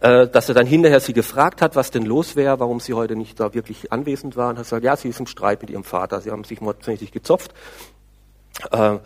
äh, 0.00 0.26
dass 0.26 0.48
er 0.48 0.56
dann 0.56 0.66
hinterher 0.66 0.98
sie 0.98 1.12
gefragt 1.12 1.62
hat, 1.62 1.76
was 1.76 1.92
denn 1.92 2.04
los 2.04 2.34
wäre, 2.34 2.58
warum 2.58 2.80
sie 2.80 2.94
heute 2.94 3.14
nicht 3.14 3.38
da 3.38 3.54
wirklich 3.54 3.92
anwesend 3.92 4.36
war 4.36 4.50
und 4.50 4.56
hat 4.56 4.64
gesagt, 4.64 4.82
ja, 4.82 4.96
sie 4.96 5.10
ist 5.10 5.20
im 5.20 5.26
Streit 5.26 5.60
mit 5.60 5.70
ihrem 5.70 5.84
Vater, 5.84 6.20
sie 6.20 6.32
haben 6.32 6.42
sich 6.42 6.60
mordsmäßig 6.60 7.12
gezopft. 7.12 7.54
Äh, 8.72 8.98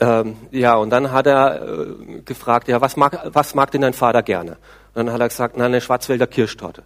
ähm, 0.00 0.36
ja, 0.50 0.76
und 0.76 0.90
dann 0.90 1.12
hat 1.12 1.26
er 1.26 1.62
äh, 1.62 2.20
gefragt, 2.24 2.68
ja, 2.68 2.80
was 2.82 2.96
mag, 2.96 3.20
was 3.32 3.54
mag 3.54 3.70
denn 3.70 3.80
dein 3.80 3.94
Vater 3.94 4.22
gerne? 4.22 4.58
Und 4.94 5.06
dann 5.06 5.12
hat 5.12 5.20
er 5.20 5.28
gesagt, 5.28 5.54
na, 5.56 5.64
eine 5.64 5.80
Schwarzwälder 5.80 6.26
Kirschtorte. 6.26 6.84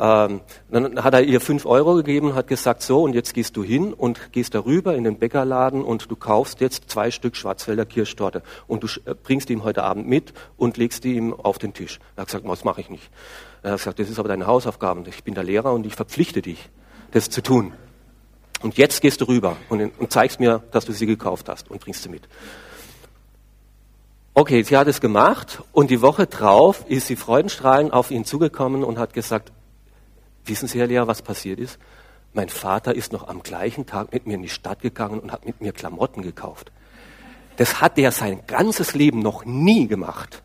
Ähm, 0.00 0.42
dann 0.70 1.02
hat 1.02 1.12
er 1.14 1.22
ihr 1.22 1.40
fünf 1.40 1.66
Euro 1.66 1.94
gegeben 1.94 2.36
hat 2.36 2.46
gesagt, 2.46 2.82
so, 2.82 3.02
und 3.02 3.14
jetzt 3.14 3.34
gehst 3.34 3.56
du 3.56 3.64
hin 3.64 3.92
und 3.92 4.32
gehst 4.32 4.54
darüber 4.54 4.94
in 4.94 5.02
den 5.02 5.18
Bäckerladen 5.18 5.82
und 5.82 6.08
du 6.08 6.14
kaufst 6.14 6.60
jetzt 6.60 6.88
zwei 6.88 7.10
Stück 7.10 7.34
Schwarzwälder 7.34 7.84
Kirschtorte 7.84 8.42
und 8.68 8.84
du 8.84 8.86
äh, 9.06 9.14
bringst 9.20 9.48
die 9.48 9.54
ihm 9.54 9.64
heute 9.64 9.82
Abend 9.82 10.06
mit 10.06 10.32
und 10.56 10.76
legst 10.76 11.02
die 11.02 11.14
ihm 11.14 11.34
auf 11.34 11.58
den 11.58 11.74
Tisch. 11.74 11.98
Er 12.14 12.20
hat 12.22 12.28
gesagt, 12.28 12.48
das 12.48 12.64
mache 12.64 12.80
ich 12.80 12.90
nicht. 12.90 13.10
Er 13.62 13.72
hat 13.72 13.78
gesagt, 13.78 13.98
das 13.98 14.08
ist 14.08 14.20
aber 14.20 14.28
deine 14.28 14.46
Hausaufgabe. 14.46 15.02
Ich 15.08 15.24
bin 15.24 15.34
der 15.34 15.44
Lehrer 15.44 15.72
und 15.72 15.84
ich 15.84 15.96
verpflichte 15.96 16.42
dich, 16.42 16.68
das 17.10 17.28
zu 17.28 17.42
tun. 17.42 17.72
Und 18.62 18.76
jetzt 18.76 19.00
gehst 19.00 19.20
du 19.20 19.24
rüber 19.24 19.56
und, 19.68 19.80
und 19.98 20.12
zeigst 20.12 20.38
mir, 20.38 20.62
dass 20.70 20.84
du 20.84 20.92
sie 20.92 21.06
gekauft 21.06 21.48
hast 21.48 21.70
und 21.70 21.80
bringst 21.80 22.04
sie 22.04 22.08
mit. 22.08 22.28
Okay, 24.34 24.62
sie 24.62 24.76
hat 24.76 24.86
es 24.86 25.00
gemacht 25.00 25.60
und 25.72 25.90
die 25.90 26.00
Woche 26.00 26.28
drauf 26.28 26.84
ist 26.86 27.08
sie 27.08 27.16
freudenstrahlend 27.16 27.92
auf 27.92 28.12
ihn 28.12 28.24
zugekommen 28.24 28.84
und 28.84 28.96
hat 28.96 29.12
gesagt, 29.12 29.50
Wissen 30.48 30.68
Sie, 30.68 30.80
Herr 30.80 30.86
Lehrer, 30.86 31.06
was 31.06 31.22
passiert 31.22 31.58
ist? 31.58 31.78
Mein 32.32 32.48
Vater 32.48 32.94
ist 32.94 33.12
noch 33.12 33.28
am 33.28 33.42
gleichen 33.42 33.86
Tag 33.86 34.12
mit 34.12 34.26
mir 34.26 34.34
in 34.34 34.42
die 34.42 34.48
Stadt 34.48 34.80
gegangen 34.80 35.20
und 35.20 35.32
hat 35.32 35.44
mit 35.44 35.60
mir 35.60 35.72
Klamotten 35.72 36.22
gekauft. 36.22 36.72
Das 37.56 37.80
hat 37.80 37.98
er 37.98 38.12
sein 38.12 38.46
ganzes 38.46 38.94
Leben 38.94 39.20
noch 39.20 39.44
nie 39.44 39.88
gemacht. 39.88 40.42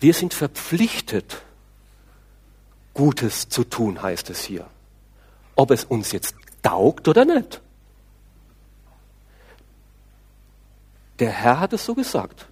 Wir 0.00 0.14
sind 0.14 0.34
verpflichtet, 0.34 1.42
Gutes 2.94 3.48
zu 3.48 3.64
tun, 3.64 4.02
heißt 4.02 4.30
es 4.30 4.42
hier. 4.42 4.66
Ob 5.56 5.70
es 5.70 5.84
uns 5.84 6.12
jetzt 6.12 6.34
taugt 6.62 7.08
oder 7.08 7.24
nicht. 7.24 7.60
Der 11.18 11.30
Herr 11.30 11.60
hat 11.60 11.72
es 11.72 11.84
so 11.84 11.94
gesagt. 11.94 12.46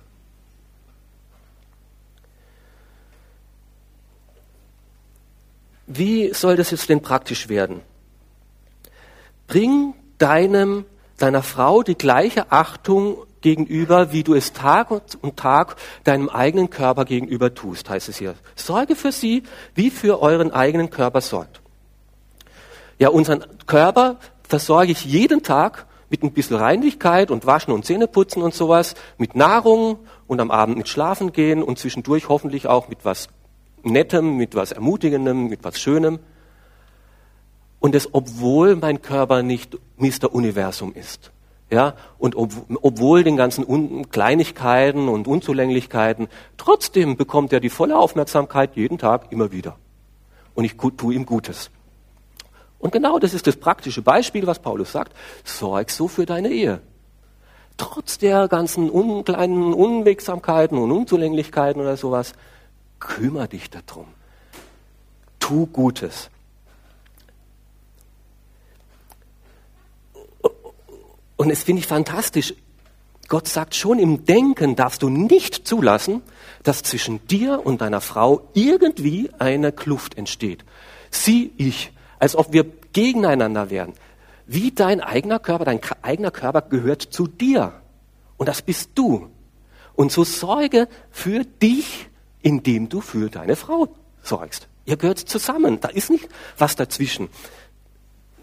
Wie 5.86 6.32
soll 6.34 6.56
das 6.56 6.70
jetzt 6.70 6.88
denn 6.88 7.00
praktisch 7.00 7.48
werden? 7.48 7.80
Bring 9.46 9.94
deinem, 10.18 10.84
deiner 11.18 11.42
Frau 11.42 11.82
die 11.82 11.96
gleiche 11.96 12.50
Achtung 12.50 13.18
gegenüber, 13.40 14.12
wie 14.12 14.24
du 14.24 14.34
es 14.34 14.52
Tag 14.52 14.90
und 14.90 15.36
Tag 15.36 15.76
deinem 16.02 16.28
eigenen 16.28 16.68
Körper 16.70 17.04
gegenüber 17.04 17.54
tust, 17.54 17.88
heißt 17.88 18.08
es 18.08 18.18
hier. 18.18 18.34
Sorge 18.56 18.96
für 18.96 19.12
sie, 19.12 19.44
wie 19.74 19.90
für 19.90 20.20
euren 20.20 20.50
eigenen 20.50 20.90
Körper 20.90 21.20
sorgt. 21.20 21.60
Ja, 22.98 23.10
unseren 23.10 23.44
Körper 23.66 24.16
versorge 24.48 24.90
ich 24.90 25.04
jeden 25.04 25.44
Tag 25.44 25.86
mit 26.08 26.22
ein 26.22 26.32
bisschen 26.32 26.56
Reinlichkeit 26.56 27.30
und 27.30 27.46
Waschen 27.46 27.72
und 27.72 27.84
Zähneputzen 27.84 28.42
und 28.42 28.54
sowas, 28.54 28.94
mit 29.18 29.36
Nahrung 29.36 29.98
und 30.26 30.40
am 30.40 30.50
Abend 30.50 30.76
mit 30.78 30.88
Schlafen 30.88 31.32
gehen 31.32 31.62
und 31.62 31.78
zwischendurch 31.78 32.28
hoffentlich 32.28 32.66
auch 32.66 32.88
mit 32.88 33.04
was 33.04 33.28
Nettem, 33.86 34.36
mit 34.36 34.54
was 34.54 34.72
Ermutigendem, 34.72 35.48
mit 35.48 35.64
was 35.64 35.78
Schönem. 35.78 36.18
Und 37.78 37.94
das, 37.94 38.08
obwohl 38.12 38.76
mein 38.76 39.02
Körper 39.02 39.42
nicht 39.42 39.78
Mr. 39.96 40.32
Universum 40.32 40.92
ist. 40.94 41.32
Ja, 41.70 41.94
und 42.18 42.36
ob, 42.36 42.52
obwohl 42.82 43.24
den 43.24 43.36
ganzen 43.36 43.64
Un 43.66 44.08
Kleinigkeiten 44.10 45.08
und 45.08 45.26
Unzulänglichkeiten, 45.26 46.28
trotzdem 46.56 47.16
bekommt 47.16 47.52
er 47.52 47.58
die 47.60 47.70
volle 47.70 47.98
Aufmerksamkeit 47.98 48.76
jeden 48.76 48.98
Tag 48.98 49.32
immer 49.32 49.50
wieder. 49.50 49.76
Und 50.54 50.64
ich 50.64 50.76
tue 50.76 51.14
ihm 51.14 51.26
Gutes. 51.26 51.70
Und 52.78 52.92
genau 52.92 53.18
das 53.18 53.34
ist 53.34 53.46
das 53.46 53.56
praktische 53.56 54.02
Beispiel, 54.02 54.46
was 54.46 54.60
Paulus 54.60 54.92
sagt. 54.92 55.12
Sorg 55.44 55.90
so 55.90 56.06
für 56.06 56.24
deine 56.24 56.50
Ehe. 56.50 56.80
Trotz 57.76 58.18
der 58.18 58.48
ganzen 58.48 58.88
un 58.88 59.24
kleinen 59.24 59.74
Unwegsamkeiten 59.74 60.78
und 60.78 60.92
Unzulänglichkeiten 60.92 61.82
oder 61.82 61.96
sowas, 61.96 62.32
Kümmer 62.98 63.48
dich 63.48 63.70
darum. 63.70 64.06
Tu 65.38 65.66
Gutes. 65.66 66.30
Und 71.36 71.50
es 71.50 71.62
finde 71.62 71.80
ich 71.80 71.86
fantastisch. 71.86 72.54
Gott 73.28 73.48
sagt 73.48 73.74
schon, 73.74 73.98
im 73.98 74.24
Denken 74.24 74.76
darfst 74.76 75.02
du 75.02 75.08
nicht 75.08 75.66
zulassen, 75.66 76.22
dass 76.62 76.82
zwischen 76.82 77.26
dir 77.26 77.64
und 77.64 77.80
deiner 77.80 78.00
Frau 78.00 78.48
irgendwie 78.54 79.30
eine 79.38 79.72
Kluft 79.72 80.16
entsteht. 80.16 80.64
Sie, 81.10 81.52
ich, 81.56 81.92
als 82.18 82.36
ob 82.36 82.52
wir 82.52 82.64
gegeneinander 82.92 83.70
wären. 83.70 83.94
Wie 84.46 84.70
dein 84.70 85.00
eigener 85.00 85.40
Körper, 85.40 85.64
dein 85.64 85.80
eigener 86.02 86.30
Körper 86.30 86.62
gehört 86.62 87.02
zu 87.02 87.26
dir. 87.26 87.72
Und 88.36 88.48
das 88.48 88.62
bist 88.62 88.90
du. 88.94 89.28
Und 89.94 90.12
so 90.12 90.24
sorge 90.24 90.88
für 91.10 91.44
dich 91.44 92.08
indem 92.42 92.88
du 92.88 93.00
für 93.00 93.28
deine 93.28 93.56
Frau 93.56 93.88
sorgst. 94.22 94.68
Ihr 94.84 94.96
gehört 94.96 95.18
zusammen. 95.18 95.80
Da 95.80 95.88
ist 95.88 96.10
nicht 96.10 96.28
was 96.56 96.76
dazwischen. 96.76 97.28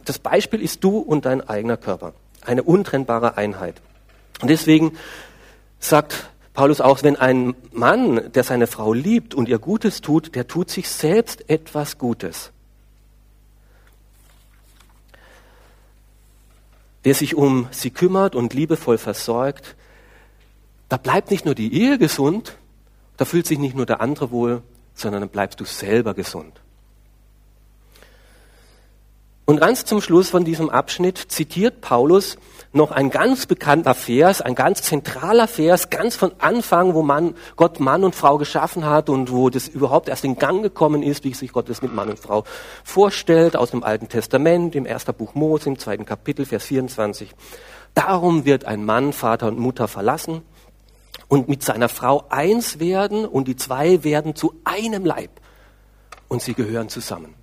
Das 0.05 0.19
Beispiel 0.19 0.61
ist 0.61 0.83
du 0.83 0.97
und 0.97 1.25
dein 1.25 1.47
eigener 1.47 1.77
Körper. 1.77 2.13
Eine 2.41 2.63
untrennbare 2.63 3.37
Einheit. 3.37 3.81
Und 4.41 4.49
deswegen 4.49 4.97
sagt 5.79 6.29
Paulus 6.53 6.81
auch, 6.81 7.01
wenn 7.01 7.15
ein 7.15 7.55
Mann, 7.71 8.31
der 8.33 8.43
seine 8.43 8.67
Frau 8.67 8.93
liebt 8.93 9.33
und 9.33 9.47
ihr 9.47 9.59
Gutes 9.59 10.01
tut, 10.01 10.35
der 10.35 10.47
tut 10.47 10.69
sich 10.69 10.89
selbst 10.89 11.49
etwas 11.49 11.97
Gutes. 11.97 12.51
Wer 17.01 17.15
sich 17.15 17.35
um 17.35 17.67
sie 17.71 17.89
kümmert 17.89 18.35
und 18.35 18.53
liebevoll 18.53 18.97
versorgt, 18.97 19.75
da 20.89 20.97
bleibt 20.97 21.31
nicht 21.31 21.45
nur 21.45 21.55
die 21.55 21.73
Ehe 21.73 21.97
gesund, 21.97 22.57
da 23.17 23.25
fühlt 23.25 23.47
sich 23.47 23.59
nicht 23.59 23.75
nur 23.75 23.85
der 23.85 24.01
andere 24.01 24.31
wohl, 24.31 24.61
sondern 24.93 25.21
dann 25.21 25.29
bleibst 25.29 25.59
du 25.59 25.65
selber 25.65 26.13
gesund. 26.13 26.63
Und 29.45 29.59
ganz 29.59 29.83
zum 29.83 29.99
Schluss 29.99 30.29
von 30.29 30.45
diesem 30.45 30.69
Abschnitt 30.69 31.17
zitiert 31.17 31.81
Paulus 31.81 32.37
noch 32.71 32.91
ein 32.91 33.09
ganz 33.09 33.45
bekannter 33.45 33.93
Vers, 33.93 34.41
ein 34.41 34.55
ganz 34.55 34.81
zentraler 34.83 35.49
Vers, 35.49 35.89
ganz 35.89 36.15
von 36.15 36.31
Anfang, 36.39 36.93
wo 36.93 37.03
man, 37.03 37.35
Gott 37.57 37.81
Mann 37.81 38.05
und 38.05 38.15
Frau 38.15 38.37
geschaffen 38.37 38.85
hat 38.85 39.09
und 39.09 39.31
wo 39.33 39.49
das 39.49 39.67
überhaupt 39.67 40.07
erst 40.07 40.23
in 40.23 40.37
Gang 40.37 40.63
gekommen 40.63 41.03
ist, 41.03 41.25
wie 41.25 41.33
sich 41.33 41.51
Gott 41.51 41.67
das 41.67 41.81
mit 41.81 41.93
Mann 41.93 42.09
und 42.09 42.19
Frau 42.19 42.45
vorstellt, 42.85 43.57
aus 43.57 43.71
dem 43.71 43.83
Alten 43.83 44.07
Testament, 44.07 44.75
im 44.75 44.85
ersten 44.85 45.13
Buch 45.13 45.35
Mose, 45.35 45.67
im 45.67 45.77
zweiten 45.77 46.05
Kapitel, 46.05 46.45
Vers 46.45 46.63
24. 46.63 47.35
Darum 47.93 48.45
wird 48.45 48.63
ein 48.63 48.85
Mann 48.85 49.11
Vater 49.11 49.47
und 49.47 49.59
Mutter 49.59 49.89
verlassen 49.89 50.41
und 51.33 51.49
mit 51.49 51.63
seiner 51.63 51.89
Frau 51.89 52.25
eins 52.29 52.79
werden 52.79 53.25
und 53.25 53.47
die 53.47 53.55
zwei 53.55 54.03
werden 54.03 54.35
zu 54.35 54.53
einem 54.65 55.03
Leib 55.03 55.31
und 56.27 56.43
sie 56.43 56.53
gehören 56.53 56.89
zusammen. 56.89 57.33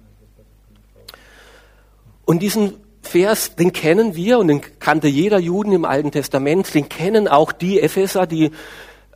Und 2.24 2.38
diesen 2.38 2.74
Vers, 3.02 3.56
den 3.56 3.72
kennen 3.72 4.14
wir 4.14 4.38
und 4.38 4.46
den 4.46 4.60
kannte 4.78 5.08
jeder 5.08 5.40
Juden 5.40 5.72
im 5.72 5.84
Alten 5.84 6.12
Testament, 6.12 6.72
den 6.72 6.88
kennen 6.88 7.26
auch 7.26 7.50
die 7.50 7.80
Epheser, 7.80 8.28
die, 8.28 8.52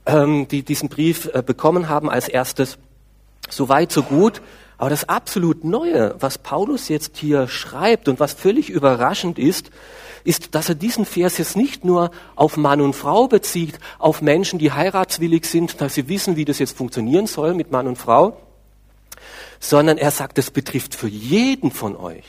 ähm, 0.07 0.49
die 0.49 0.65
diesen 0.65 0.89
Brief 0.89 1.31
äh, 1.33 1.45
bekommen 1.47 1.89
haben 1.89 2.11
als 2.11 2.27
erstes. 2.27 2.77
So 3.49 3.69
weit, 3.69 3.93
so 3.93 4.03
gut. 4.03 4.43
Aber 4.85 4.91
das 4.91 5.09
absolut 5.09 5.65
Neue, 5.65 6.15
was 6.19 6.37
Paulus 6.37 6.91
jetzt 6.91 7.17
hier 7.17 7.49
schreibt 7.49 8.07
und 8.07 8.21
was 8.21 8.35
völlig 8.35 8.69
überraschend 8.69 9.39
ist, 9.39 9.71
ist, 10.25 10.55
dass 10.55 10.69
er 10.69 10.75
diesen 10.75 11.07
Vers 11.07 11.39
jetzt 11.39 11.57
nicht 11.57 11.87
nur 11.87 12.11
auf 12.37 12.59
Mann 12.59 12.83
und 12.83 12.93
Frau 12.93 13.27
bezieht, 13.27 13.79
auf 13.99 14.21
Menschen, 14.21 14.59
die 14.59 14.73
heiratswillig 14.73 15.47
sind, 15.47 15.81
dass 15.81 15.95
sie 15.95 16.11
wissen, 16.11 16.37
wie 16.37 16.45
das 16.45 16.59
jetzt 16.59 16.77
funktionieren 16.77 17.27
soll 17.27 17.55
mit 17.55 17.71
Mann 17.71 17.87
und 17.87 17.97
Frau, 17.97 18.37
sondern 19.59 19.97
er 19.97 20.11
sagt, 20.11 20.37
es 20.37 20.51
betrifft 20.51 20.95
für 20.95 21.09
jeden 21.09 21.71
von 21.71 21.97
euch. 21.97 22.27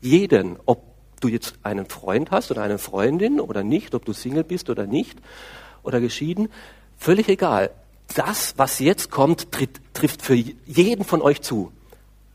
Jeden, 0.00 0.58
ob 0.66 0.82
du 1.20 1.28
jetzt 1.28 1.54
einen 1.62 1.86
Freund 1.86 2.32
hast 2.32 2.50
oder 2.50 2.64
eine 2.64 2.78
Freundin 2.78 3.38
oder 3.38 3.62
nicht, 3.62 3.94
ob 3.94 4.04
du 4.04 4.12
Single 4.12 4.42
bist 4.42 4.70
oder 4.70 4.88
nicht 4.88 5.16
oder 5.84 6.00
geschieden, 6.00 6.48
völlig 6.96 7.28
egal. 7.28 7.70
Das, 8.14 8.54
was 8.56 8.78
jetzt 8.78 9.10
kommt, 9.10 9.52
tritt, 9.52 9.80
trifft 9.92 10.22
für 10.22 10.34
jeden 10.34 11.04
von 11.04 11.22
euch 11.22 11.42
zu. 11.42 11.72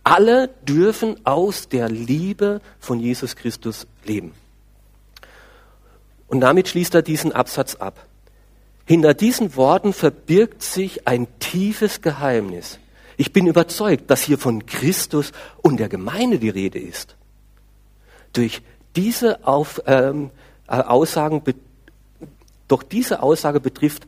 Alle 0.04 0.50
dürfen 0.64 1.26
aus 1.26 1.70
der 1.70 1.90
Liebe 1.90 2.62
von 2.80 3.00
Jesus 3.00 3.36
Christus 3.36 3.88
leben. 4.04 4.34
Und 6.28 6.42
damit 6.42 6.70
schließt 6.70 6.96
er 6.96 7.02
diesen 7.02 7.32
Absatz 7.32 7.76
ab. 7.76 8.06
Hinter 8.86 9.14
diesen 9.14 9.56
Worten 9.56 9.94
verbirgt 9.94 10.64
sich 10.64 11.08
ein 11.08 11.28
tiefes 11.40 12.02
Geheimnis. 12.02 12.80
Ich 13.18 13.32
bin 13.34 13.48
überzeugt, 13.48 14.10
dass 14.10 14.24
hier 14.24 14.38
von 14.38 14.66
Christus 14.66 15.32
und 15.62 15.80
der 15.80 15.90
Gemeinde 15.90 16.40
die 16.40 16.50
Rede 16.50 16.80
ist. 16.80 17.16
Durch 18.34 18.62
diese 18.96 19.46
Auf, 19.46 19.82
ähm, 19.86 20.32
äh, 20.68 20.78
Aussagen, 20.78 21.44
doch 22.68 22.84
diese 22.84 23.22
Aussage 23.22 23.60
betrifft 23.60 24.08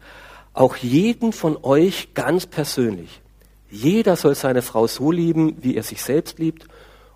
auch 0.54 0.76
jeden 0.76 1.34
von 1.34 1.58
euch 1.64 2.14
ganz 2.14 2.46
persönlich. 2.46 3.22
Jeder 3.70 4.16
soll 4.16 4.36
seine 4.36 4.62
Frau 4.62 4.88
so 4.88 5.12
lieben, 5.12 5.58
wie 5.62 5.76
er 5.76 5.84
sich 5.84 6.02
selbst 6.02 6.38
liebt, 6.40 6.68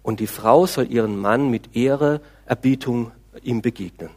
und 0.02 0.19
die 0.19 0.28
Frau 0.28 0.65
soll 0.65 0.91
ihren 0.91 1.17
Mann 1.19 1.50
mit 1.50 1.76
Ehre, 1.76 2.21
Erbietung 2.45 3.12
ihm 3.43 3.62
begegnen. 3.62 4.10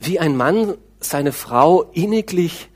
Wie 0.00 0.18
ein 0.18 0.36
Mann 0.36 0.74
seine 0.98 1.32
Frau 1.32 1.82
inniglich 1.92 2.68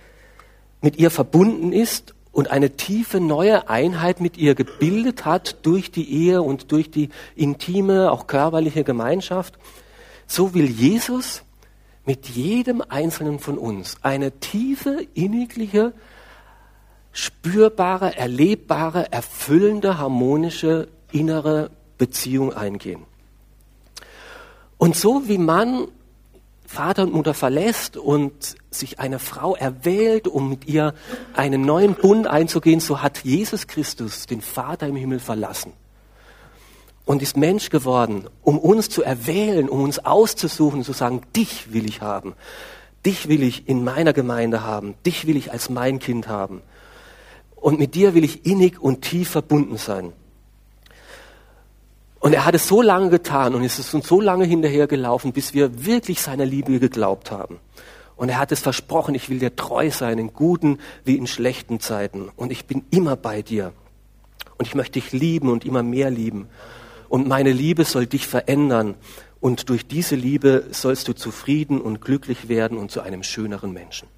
mit 0.80 0.96
ihr 0.96 1.10
verbunden 1.10 1.72
ist 1.72 2.14
und 2.30 2.50
eine 2.50 2.76
tiefe 2.76 3.18
neue 3.18 3.68
Einheit 3.68 4.20
mit 4.20 4.36
ihr 4.36 4.54
gebildet 4.54 5.24
hat 5.24 5.66
durch 5.66 5.90
die 5.90 6.10
Ehe 6.10 6.42
und 6.42 6.70
durch 6.70 6.90
die 6.90 7.08
intime, 7.34 8.12
auch 8.12 8.26
körperliche 8.26 8.84
Gemeinschaft, 8.84 9.58
so 10.26 10.54
will 10.54 10.66
Jesus 10.66 11.42
mit 12.08 12.26
jedem 12.26 12.82
Einzelnen 12.88 13.38
von 13.38 13.58
uns 13.58 13.98
eine 14.00 14.32
tiefe, 14.40 15.06
innigliche, 15.12 15.92
spürbare, 17.12 18.16
erlebbare, 18.16 19.12
erfüllende, 19.12 19.98
harmonische 19.98 20.88
innere 21.12 21.70
Beziehung 21.98 22.54
eingehen. 22.54 23.02
Und 24.78 24.96
so 24.96 25.28
wie 25.28 25.36
man 25.36 25.88
Vater 26.64 27.02
und 27.02 27.12
Mutter 27.12 27.34
verlässt 27.34 27.98
und 27.98 28.56
sich 28.70 29.00
eine 29.00 29.18
Frau 29.18 29.54
erwählt, 29.54 30.28
um 30.28 30.48
mit 30.48 30.66
ihr 30.66 30.94
einen 31.34 31.60
neuen 31.60 31.94
Bund 31.94 32.26
einzugehen, 32.26 32.80
so 32.80 33.02
hat 33.02 33.22
Jesus 33.22 33.66
Christus 33.66 34.24
den 34.24 34.40
Vater 34.40 34.86
im 34.86 34.96
Himmel 34.96 35.18
verlassen 35.20 35.74
und 37.08 37.22
ist 37.22 37.38
Mensch 37.38 37.70
geworden, 37.70 38.26
um 38.42 38.58
uns 38.58 38.90
zu 38.90 39.02
erwählen, 39.02 39.70
um 39.70 39.82
uns 39.82 39.98
auszusuchen, 39.98 40.84
zu 40.84 40.92
sagen, 40.92 41.22
dich 41.34 41.72
will 41.72 41.88
ich 41.88 42.02
haben, 42.02 42.34
dich 43.06 43.30
will 43.30 43.42
ich 43.42 43.66
in 43.66 43.82
meiner 43.82 44.12
Gemeinde 44.12 44.62
haben, 44.62 44.94
dich 45.06 45.26
will 45.26 45.38
ich 45.38 45.50
als 45.50 45.70
mein 45.70 46.00
Kind 46.00 46.28
haben. 46.28 46.60
Und 47.56 47.78
mit 47.78 47.94
dir 47.94 48.12
will 48.12 48.24
ich 48.24 48.44
innig 48.44 48.78
und 48.78 49.00
tief 49.00 49.30
verbunden 49.30 49.78
sein. 49.78 50.12
Und 52.20 52.34
er 52.34 52.44
hat 52.44 52.54
es 52.54 52.68
so 52.68 52.82
lange 52.82 53.08
getan 53.08 53.54
und 53.54 53.64
ist 53.64 53.78
es 53.78 53.94
uns 53.94 54.06
so 54.06 54.20
lange 54.20 54.44
hinterhergelaufen, 54.44 55.32
bis 55.32 55.54
wir 55.54 55.86
wirklich 55.86 56.20
seiner 56.20 56.44
Liebe 56.44 56.78
geglaubt 56.78 57.30
haben. 57.30 57.58
Und 58.16 58.28
er 58.28 58.38
hat 58.38 58.52
es 58.52 58.60
versprochen, 58.60 59.14
ich 59.14 59.30
will 59.30 59.38
dir 59.38 59.56
treu 59.56 59.90
sein, 59.90 60.18
in 60.18 60.34
guten 60.34 60.78
wie 61.06 61.16
in 61.16 61.26
schlechten 61.26 61.80
Zeiten. 61.80 62.28
Und 62.36 62.52
ich 62.52 62.66
bin 62.66 62.84
immer 62.90 63.16
bei 63.16 63.40
dir. 63.40 63.72
Und 64.58 64.68
ich 64.68 64.74
möchte 64.74 65.00
dich 65.00 65.12
lieben 65.12 65.48
und 65.48 65.64
immer 65.64 65.82
mehr 65.82 66.10
lieben 66.10 66.48
und 67.08 67.26
meine 67.26 67.52
Liebe 67.52 67.84
soll 67.84 68.06
dich 68.06 68.26
verändern 68.26 68.94
und 69.40 69.68
durch 69.68 69.86
diese 69.86 70.16
Liebe 70.16 70.66
sollst 70.70 71.08
du 71.08 71.14
zufrieden 71.14 71.80
und 71.80 72.00
glücklich 72.00 72.48
werden 72.48 72.78
und 72.78 72.90
zu 72.90 73.00
einem 73.00 73.22
schöneren 73.22 73.72
Menschen. 73.72 74.08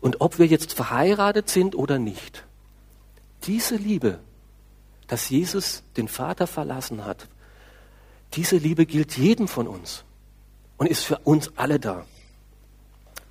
Und 0.00 0.20
ob 0.20 0.38
wir 0.38 0.46
jetzt 0.46 0.72
verheiratet 0.74 1.48
sind 1.48 1.74
oder 1.74 1.98
nicht, 1.98 2.44
diese 3.44 3.76
Liebe, 3.76 4.20
dass 5.08 5.28
Jesus 5.28 5.82
den 5.96 6.08
Vater 6.08 6.46
verlassen 6.46 7.04
hat, 7.04 7.26
diese 8.34 8.56
Liebe 8.56 8.86
gilt 8.86 9.16
jedem 9.16 9.48
von 9.48 9.66
uns 9.66 10.04
und 10.76 10.86
ist 10.86 11.04
für 11.04 11.18
uns 11.18 11.50
alle 11.56 11.80
da. 11.80 12.04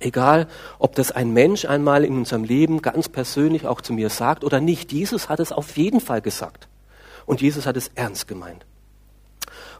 Egal, 0.00 0.46
ob 0.78 0.94
das 0.94 1.10
ein 1.10 1.32
Mensch 1.32 1.64
einmal 1.64 2.04
in 2.04 2.16
unserem 2.16 2.44
Leben 2.44 2.82
ganz 2.82 3.08
persönlich 3.08 3.66
auch 3.66 3.80
zu 3.80 3.92
mir 3.92 4.10
sagt 4.10 4.44
oder 4.44 4.60
nicht, 4.60 4.92
Jesus 4.92 5.28
hat 5.28 5.40
es 5.40 5.50
auf 5.50 5.76
jeden 5.76 6.00
Fall 6.00 6.20
gesagt. 6.20 6.68
Und 7.28 7.42
Jesus 7.42 7.66
hat 7.66 7.76
es 7.76 7.90
ernst 7.94 8.26
gemeint. 8.26 8.64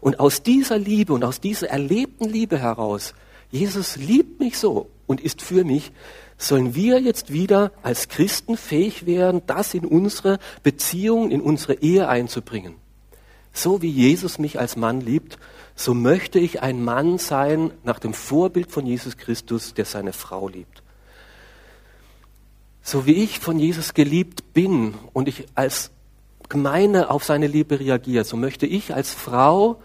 Und 0.03 0.21
aus 0.21 0.43
dieser 0.43 0.79
Liebe 0.79 1.15
und 1.15 1.25
aus 1.25 1.41
dieser 1.41 1.71
erlebten 1.71 2.29
Liebe 2.29 2.59
heraus, 2.59 3.15
Jesus 3.51 3.97
liebt 3.97 4.39
mich 4.39 4.59
so 4.59 4.91
und 5.07 5.23
ist 5.23 5.41
für 5.41 5.65
mich, 5.65 5.91
sollen 6.37 6.75
wir 6.75 7.01
jetzt 7.01 7.33
wieder 7.33 7.73
als 7.83 8.09
Christen 8.09 8.59
fähig 8.59 9.07
werden, 9.07 9.41
das 9.47 9.73
in 9.73 9.87
unsere 9.87 10.39
Beziehung, 10.63 11.31
in 11.31 11.41
unsere 11.41 11.73
Ehe 11.81 12.07
einzubringen. 12.07 12.75
So 13.55 13.81
wie 13.81 13.91
Jesus 13.91 14.39
mich 14.39 14.61
als 14.61 14.77
Mann 14.77 15.01
liebt, 15.01 15.39
so 15.75 15.95
möchte 15.95 16.39
ich 16.39 16.61
ein 16.61 16.85
Mann 16.85 17.17
sein 17.17 17.71
nach 17.83 17.99
dem 17.99 18.13
Vorbild 18.13 18.71
von 18.71 18.85
Jesus 18.85 19.17
Christus, 19.17 19.73
der 19.73 19.87
seine 19.87 20.13
Frau 20.13 20.49
liebt. 20.49 20.83
So 22.83 23.07
wie 23.07 23.25
ich 23.25 23.39
von 23.39 23.59
Jesus 23.59 23.95
geliebt 23.95 24.53
bin 24.53 24.93
und 25.15 25.29
ich 25.29 25.47
als 25.55 25.93
Gemeinde 26.49 27.11
auf 27.11 27.25
seine 27.25 27.47
Liebe 27.47 27.79
reagiert, 27.79 28.27
so 28.27 28.37
möchte 28.37 28.67
ich 28.67 28.95
als 28.95 29.13
Frau 29.13 29.81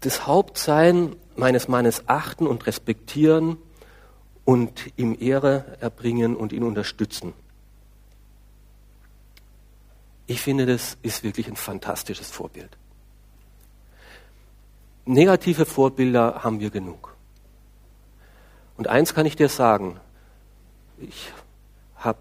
das 0.00 0.26
Hauptsein 0.26 1.16
meines 1.36 1.68
Mannes 1.68 2.04
achten 2.06 2.46
und 2.46 2.66
respektieren 2.66 3.56
und 4.44 4.92
ihm 4.96 5.16
Ehre 5.18 5.76
erbringen 5.80 6.36
und 6.36 6.52
ihn 6.52 6.62
unterstützen. 6.62 7.32
Ich 10.26 10.40
finde, 10.40 10.66
das 10.66 10.96
ist 11.02 11.22
wirklich 11.22 11.48
ein 11.48 11.56
fantastisches 11.56 12.30
Vorbild. 12.30 12.76
Negative 15.04 15.66
Vorbilder 15.66 16.44
haben 16.44 16.60
wir 16.60 16.70
genug. 16.70 17.16
Und 18.76 18.88
eins 18.88 19.12
kann 19.12 19.26
ich 19.26 19.36
dir 19.36 19.48
sagen, 19.48 19.98
ich 20.98 21.32
habe 21.96 22.18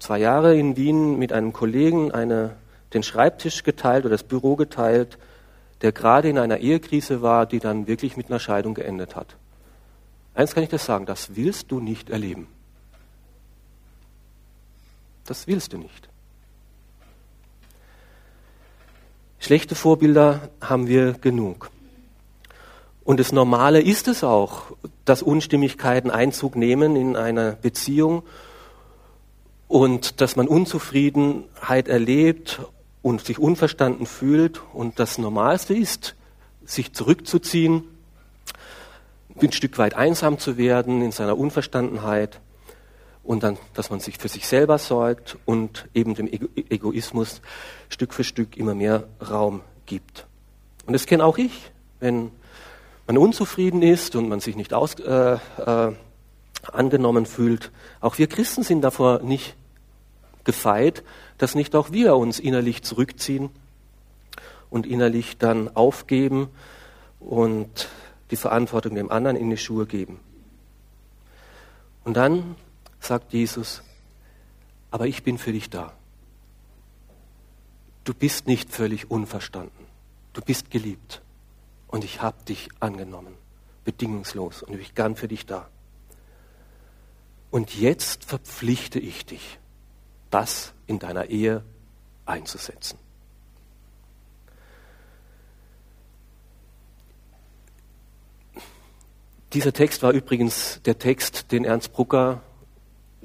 zwei 0.00 0.18
Jahre 0.18 0.56
in 0.56 0.76
Wien 0.76 1.18
mit 1.18 1.32
einem 1.32 1.52
Kollegen 1.52 2.10
eine, 2.10 2.56
den 2.92 3.02
Schreibtisch 3.04 3.62
geteilt 3.62 4.04
oder 4.04 4.14
das 4.14 4.24
Büro 4.24 4.56
geteilt, 4.56 5.18
der 5.82 5.92
gerade 5.92 6.28
in 6.28 6.38
einer 6.38 6.58
Ehekrise 6.58 7.22
war, 7.22 7.46
die 7.46 7.60
dann 7.60 7.86
wirklich 7.86 8.16
mit 8.16 8.26
einer 8.26 8.40
Scheidung 8.40 8.74
geendet 8.74 9.14
hat. 9.14 9.36
Eins 10.34 10.54
kann 10.54 10.62
ich 10.62 10.70
dir 10.70 10.78
sagen, 10.78 11.06
das 11.06 11.36
willst 11.36 11.70
du 11.70 11.80
nicht 11.80 12.10
erleben. 12.10 12.48
Das 15.26 15.46
willst 15.46 15.72
du 15.72 15.78
nicht. 15.78 16.08
Schlechte 19.38 19.74
Vorbilder 19.74 20.50
haben 20.60 20.86
wir 20.86 21.14
genug. 21.14 21.70
Und 23.04 23.20
das 23.20 23.32
Normale 23.32 23.80
ist 23.80 24.06
es 24.06 24.22
auch, 24.22 24.72
dass 25.04 25.22
Unstimmigkeiten 25.22 26.10
Einzug 26.10 26.56
nehmen 26.56 26.94
in 26.94 27.16
einer 27.16 27.52
Beziehung 27.52 28.22
und 29.70 30.20
dass 30.20 30.34
man 30.34 30.48
Unzufriedenheit 30.48 31.86
erlebt 31.86 32.60
und 33.02 33.24
sich 33.24 33.38
unverstanden 33.38 34.04
fühlt 34.04 34.60
und 34.74 34.98
das 34.98 35.16
Normalste 35.16 35.74
ist, 35.74 36.16
sich 36.64 36.92
zurückzuziehen, 36.92 37.84
ein 39.40 39.52
Stück 39.52 39.78
weit 39.78 39.94
einsam 39.94 40.40
zu 40.40 40.58
werden 40.58 41.02
in 41.02 41.12
seiner 41.12 41.38
Unverstandenheit 41.38 42.40
und 43.22 43.44
dann, 43.44 43.58
dass 43.74 43.90
man 43.90 44.00
sich 44.00 44.18
für 44.18 44.26
sich 44.26 44.48
selber 44.48 44.76
sorgt 44.76 45.38
und 45.44 45.88
eben 45.94 46.16
dem 46.16 46.26
Ego 46.26 46.48
Egoismus 46.68 47.40
Stück 47.88 48.12
für 48.12 48.24
Stück 48.24 48.56
immer 48.56 48.74
mehr 48.74 49.06
Raum 49.30 49.60
gibt. 49.86 50.26
Und 50.84 50.94
das 50.94 51.06
kenne 51.06 51.24
auch 51.24 51.38
ich, 51.38 51.70
wenn 52.00 52.32
man 53.06 53.16
unzufrieden 53.16 53.82
ist 53.82 54.16
und 54.16 54.28
man 54.28 54.40
sich 54.40 54.56
nicht 54.56 54.74
aus, 54.74 54.96
äh, 54.96 55.34
äh, 55.34 55.92
angenommen 56.72 57.24
fühlt. 57.24 57.70
Auch 58.00 58.18
wir 58.18 58.26
Christen 58.26 58.64
sind 58.64 58.82
davor 58.82 59.20
nicht 59.20 59.54
gefeit, 60.44 61.04
dass 61.38 61.54
nicht 61.54 61.74
auch 61.74 61.92
wir 61.92 62.16
uns 62.16 62.38
innerlich 62.38 62.82
zurückziehen 62.82 63.50
und 64.70 64.86
innerlich 64.86 65.38
dann 65.38 65.74
aufgeben 65.76 66.48
und 67.18 67.88
die 68.30 68.36
Verantwortung 68.36 68.94
dem 68.94 69.10
anderen 69.10 69.36
in 69.36 69.50
die 69.50 69.56
Schuhe 69.56 69.86
geben. 69.86 70.20
Und 72.04 72.16
dann 72.16 72.56
sagt 73.00 73.32
Jesus, 73.32 73.82
aber 74.90 75.06
ich 75.06 75.22
bin 75.22 75.38
für 75.38 75.52
dich 75.52 75.70
da. 75.70 75.92
Du 78.04 78.14
bist 78.14 78.46
nicht 78.46 78.70
völlig 78.72 79.10
unverstanden. 79.10 79.86
Du 80.32 80.40
bist 80.40 80.70
geliebt. 80.70 81.22
Und 81.86 82.04
ich 82.04 82.22
habe 82.22 82.42
dich 82.44 82.68
angenommen, 82.80 83.34
bedingungslos. 83.84 84.62
Und 84.62 84.74
ich 84.74 84.88
bin 84.88 84.94
gern 84.94 85.16
für 85.16 85.28
dich 85.28 85.46
da. 85.46 85.68
Und 87.50 87.76
jetzt 87.78 88.24
verpflichte 88.24 88.98
ich 88.98 89.26
dich, 89.26 89.59
das 90.30 90.72
in 90.86 90.98
deiner 90.98 91.26
Ehe 91.26 91.62
einzusetzen. 92.26 92.98
Dieser 99.52 99.72
Text 99.72 100.02
war 100.04 100.12
übrigens 100.12 100.80
der 100.84 100.98
Text, 100.98 101.50
den 101.50 101.64
Ernst 101.64 101.92
Brucker, 101.92 102.40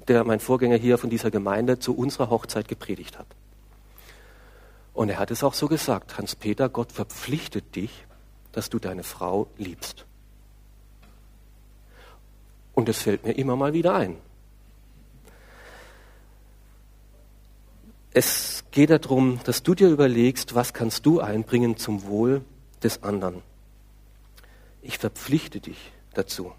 der 0.08 0.24
mein 0.24 0.40
Vorgänger 0.40 0.78
hier 0.78 0.98
von 0.98 1.12
dieser 1.12 1.30
Gemeinde, 1.30 1.78
zu 1.78 1.96
unserer 1.96 2.32
Hochzeit 2.32 2.68
gepredigt 2.68 3.20
hat. 3.20 3.28
Und 4.94 5.10
er 5.10 5.20
hat 5.20 5.30
es 5.30 5.44
auch 5.44 5.54
so 5.54 5.68
gesagt, 5.68 6.18
Hans-Peter, 6.18 6.70
Gott 6.70 6.92
verpflichtet 6.92 7.76
dich, 7.76 8.06
dass 8.54 8.70
du 8.70 8.80
deine 8.80 9.04
Frau 9.04 9.48
liebst. 9.58 10.06
Und 12.74 12.90
es 12.90 13.02
fällt 13.02 13.24
mir 13.24 13.34
immer 13.34 13.56
mal 13.56 13.74
wieder 13.74 13.94
ein. 13.94 14.18
Es 18.18 18.64
geht 18.72 18.92
darum, 18.92 19.42
dass 19.44 19.62
du 19.62 19.76
dir 19.76 19.90
überlegst, 19.90 20.56
was 20.56 20.74
kannst 20.74 21.06
du 21.06 21.20
einbringen 21.20 21.76
zum 21.76 22.06
Wohl 22.06 22.46
des 22.82 23.04
anderen. 23.04 23.42
Ich 24.82 25.00
verpflichte 25.00 25.60
dich 25.60 25.92
dazu. 26.14 26.54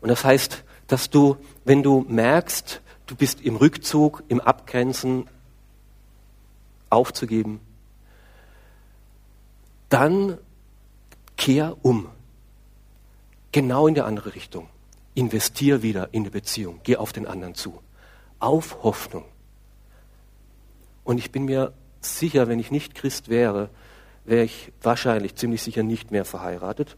Und 0.00 0.08
das 0.08 0.24
heißt, 0.24 0.64
dass 0.88 1.08
du, 1.10 1.36
wenn 1.64 1.84
du 1.84 2.04
merkst, 2.08 2.82
du 3.06 3.14
bist 3.14 3.40
im 3.40 3.54
Rückzug, 3.54 4.24
im 4.26 4.40
Abgrenzen, 4.40 5.28
aufzugeben, 6.90 7.60
dann 9.88 10.36
kehr 11.36 11.76
um. 11.82 12.08
Genau 13.52 13.86
in 13.86 13.94
die 13.94 14.00
andere 14.00 14.34
Richtung. 14.34 14.68
Investier 15.14 15.82
wieder 15.82 16.08
in 16.10 16.24
die 16.24 16.30
Beziehung. 16.30 16.80
Geh 16.82 16.96
auf 16.96 17.12
den 17.12 17.24
anderen 17.24 17.54
zu. 17.54 17.80
Auf 18.40 18.82
Hoffnung. 18.82 19.24
Und 21.04 21.18
ich 21.18 21.32
bin 21.32 21.46
mir 21.46 21.72
sicher, 22.00 22.48
wenn 22.48 22.58
ich 22.58 22.70
nicht 22.70 22.94
Christ 22.94 23.28
wäre, 23.28 23.70
wäre 24.24 24.44
ich 24.44 24.72
wahrscheinlich 24.82 25.34
ziemlich 25.36 25.62
sicher 25.62 25.82
nicht 25.82 26.10
mehr 26.10 26.24
verheiratet. 26.24 26.96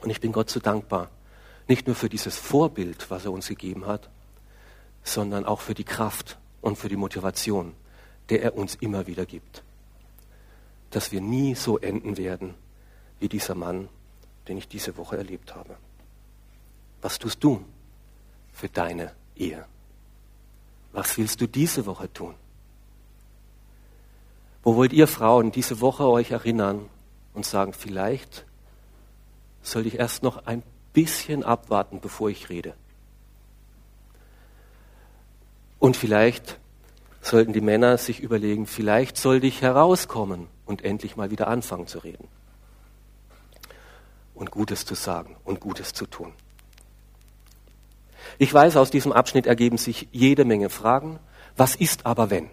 Und 0.00 0.10
ich 0.10 0.20
bin 0.20 0.32
Gott 0.32 0.50
so 0.50 0.60
dankbar. 0.60 1.10
Nicht 1.66 1.86
nur 1.86 1.96
für 1.96 2.08
dieses 2.08 2.36
Vorbild, 2.36 3.10
was 3.10 3.24
er 3.24 3.32
uns 3.32 3.48
gegeben 3.48 3.86
hat, 3.86 4.10
sondern 5.02 5.44
auch 5.44 5.60
für 5.60 5.74
die 5.74 5.84
Kraft 5.84 6.38
und 6.60 6.76
für 6.76 6.88
die 6.88 6.96
Motivation, 6.96 7.74
der 8.28 8.42
er 8.42 8.56
uns 8.56 8.74
immer 8.76 9.06
wieder 9.06 9.26
gibt. 9.26 9.62
Dass 10.90 11.12
wir 11.12 11.20
nie 11.20 11.54
so 11.54 11.78
enden 11.78 12.16
werden 12.16 12.54
wie 13.18 13.28
dieser 13.28 13.54
Mann, 13.54 13.88
den 14.48 14.58
ich 14.58 14.68
diese 14.68 14.96
Woche 14.96 15.16
erlebt 15.16 15.54
habe. 15.54 15.76
Was 17.02 17.18
tust 17.18 17.42
du 17.42 17.64
für 18.52 18.68
deine 18.68 19.12
Ehe? 19.36 19.66
Was 20.94 21.18
willst 21.18 21.40
du 21.40 21.48
diese 21.48 21.86
Woche 21.86 22.10
tun? 22.12 22.36
Wo 24.62 24.76
wollt 24.76 24.92
ihr 24.92 25.08
Frauen 25.08 25.50
diese 25.50 25.80
Woche 25.80 26.08
euch 26.08 26.30
erinnern 26.30 26.88
und 27.34 27.44
sagen, 27.44 27.72
vielleicht 27.72 28.46
soll 29.60 29.86
ich 29.86 29.98
erst 29.98 30.22
noch 30.22 30.46
ein 30.46 30.62
bisschen 30.92 31.42
abwarten, 31.42 32.00
bevor 32.00 32.30
ich 32.30 32.48
rede? 32.48 32.74
Und 35.80 35.96
vielleicht 35.96 36.60
sollten 37.20 37.52
die 37.52 37.60
Männer 37.60 37.98
sich 37.98 38.20
überlegen, 38.20 38.66
vielleicht 38.66 39.16
sollte 39.16 39.48
ich 39.48 39.62
herauskommen 39.62 40.46
und 40.64 40.84
endlich 40.84 41.16
mal 41.16 41.32
wieder 41.32 41.48
anfangen 41.48 41.88
zu 41.88 41.98
reden. 41.98 42.28
Und 44.32 44.52
Gutes 44.52 44.86
zu 44.86 44.94
sagen 44.94 45.36
und 45.44 45.58
Gutes 45.58 45.92
zu 45.92 46.06
tun. 46.06 46.32
Ich 48.38 48.52
weiß, 48.52 48.76
aus 48.76 48.90
diesem 48.90 49.12
Abschnitt 49.12 49.46
ergeben 49.46 49.78
sich 49.78 50.08
jede 50.12 50.44
Menge 50.44 50.70
Fragen. 50.70 51.18
Was 51.56 51.76
ist 51.76 52.06
aber 52.06 52.30
wenn? 52.30 52.50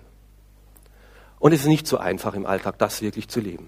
Und 1.39 1.53
es 1.53 1.61
ist 1.61 1.67
nicht 1.67 1.87
so 1.87 1.97
einfach 1.97 2.35
im 2.35 2.45
Alltag, 2.45 2.77
das 2.77 3.01
wirklich 3.01 3.27
zu 3.27 3.39
leben. 3.39 3.67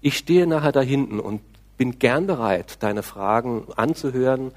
Ich 0.00 0.18
stehe 0.18 0.46
nachher 0.46 0.72
da 0.72 0.82
hinten 0.82 1.18
und 1.18 1.40
bin 1.78 1.98
gern 1.98 2.26
bereit, 2.26 2.82
deine 2.82 3.02
Fragen 3.02 3.66
anzuhören 3.74 4.52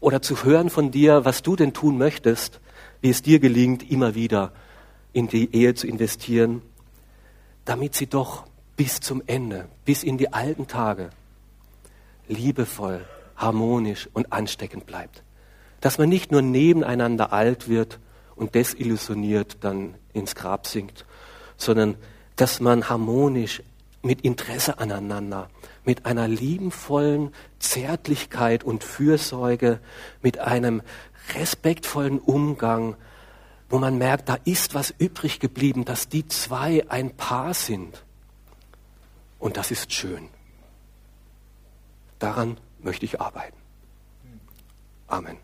oder 0.00 0.20
zu 0.20 0.42
hören 0.44 0.70
von 0.70 0.90
dir, 0.90 1.24
was 1.24 1.42
du 1.42 1.54
denn 1.54 1.72
tun 1.72 1.98
möchtest, 1.98 2.60
wie 3.00 3.10
es 3.10 3.22
dir 3.22 3.38
gelingt, 3.38 3.88
immer 3.88 4.16
wieder 4.16 4.52
in 5.12 5.28
die 5.28 5.54
Ehe 5.54 5.74
zu 5.74 5.86
investieren, 5.86 6.62
damit 7.64 7.94
sie 7.94 8.08
doch 8.08 8.44
bis 8.76 9.00
zum 9.00 9.22
Ende, 9.26 9.68
bis 9.84 10.02
in 10.02 10.18
die 10.18 10.32
alten 10.32 10.66
Tage 10.66 11.10
liebevoll, 12.26 13.04
harmonisch 13.36 14.08
und 14.12 14.32
ansteckend 14.32 14.86
bleibt. 14.86 15.22
Dass 15.80 15.98
man 15.98 16.08
nicht 16.08 16.30
nur 16.30 16.42
nebeneinander 16.42 17.32
alt 17.32 17.68
wird 17.68 17.98
und 18.36 18.54
desillusioniert 18.54 19.58
dann 19.60 19.94
ins 20.12 20.34
Grab 20.34 20.66
sinkt, 20.66 21.04
sondern 21.56 21.96
dass 22.36 22.60
man 22.60 22.88
harmonisch 22.88 23.62
mit 24.02 24.22
Interesse 24.22 24.78
aneinander, 24.78 25.48
mit 25.84 26.06
einer 26.06 26.28
liebenvollen 26.28 27.32
Zärtlichkeit 27.58 28.64
und 28.64 28.84
Fürsorge, 28.84 29.80
mit 30.22 30.38
einem 30.38 30.82
respektvollen 31.34 32.18
Umgang, 32.18 32.96
wo 33.68 33.78
man 33.78 33.96
merkt, 33.96 34.28
da 34.28 34.36
ist 34.44 34.74
was 34.74 34.92
übrig 34.98 35.40
geblieben, 35.40 35.84
dass 35.84 36.08
die 36.08 36.26
zwei 36.26 36.84
ein 36.90 37.16
Paar 37.16 37.54
sind. 37.54 38.04
Und 39.38 39.56
das 39.56 39.70
ist 39.70 39.92
schön. 39.92 40.28
Daran 42.18 42.58
möchte 42.84 43.06
ich 43.06 43.20
arbeiten. 43.20 43.56
Amen. 45.06 45.36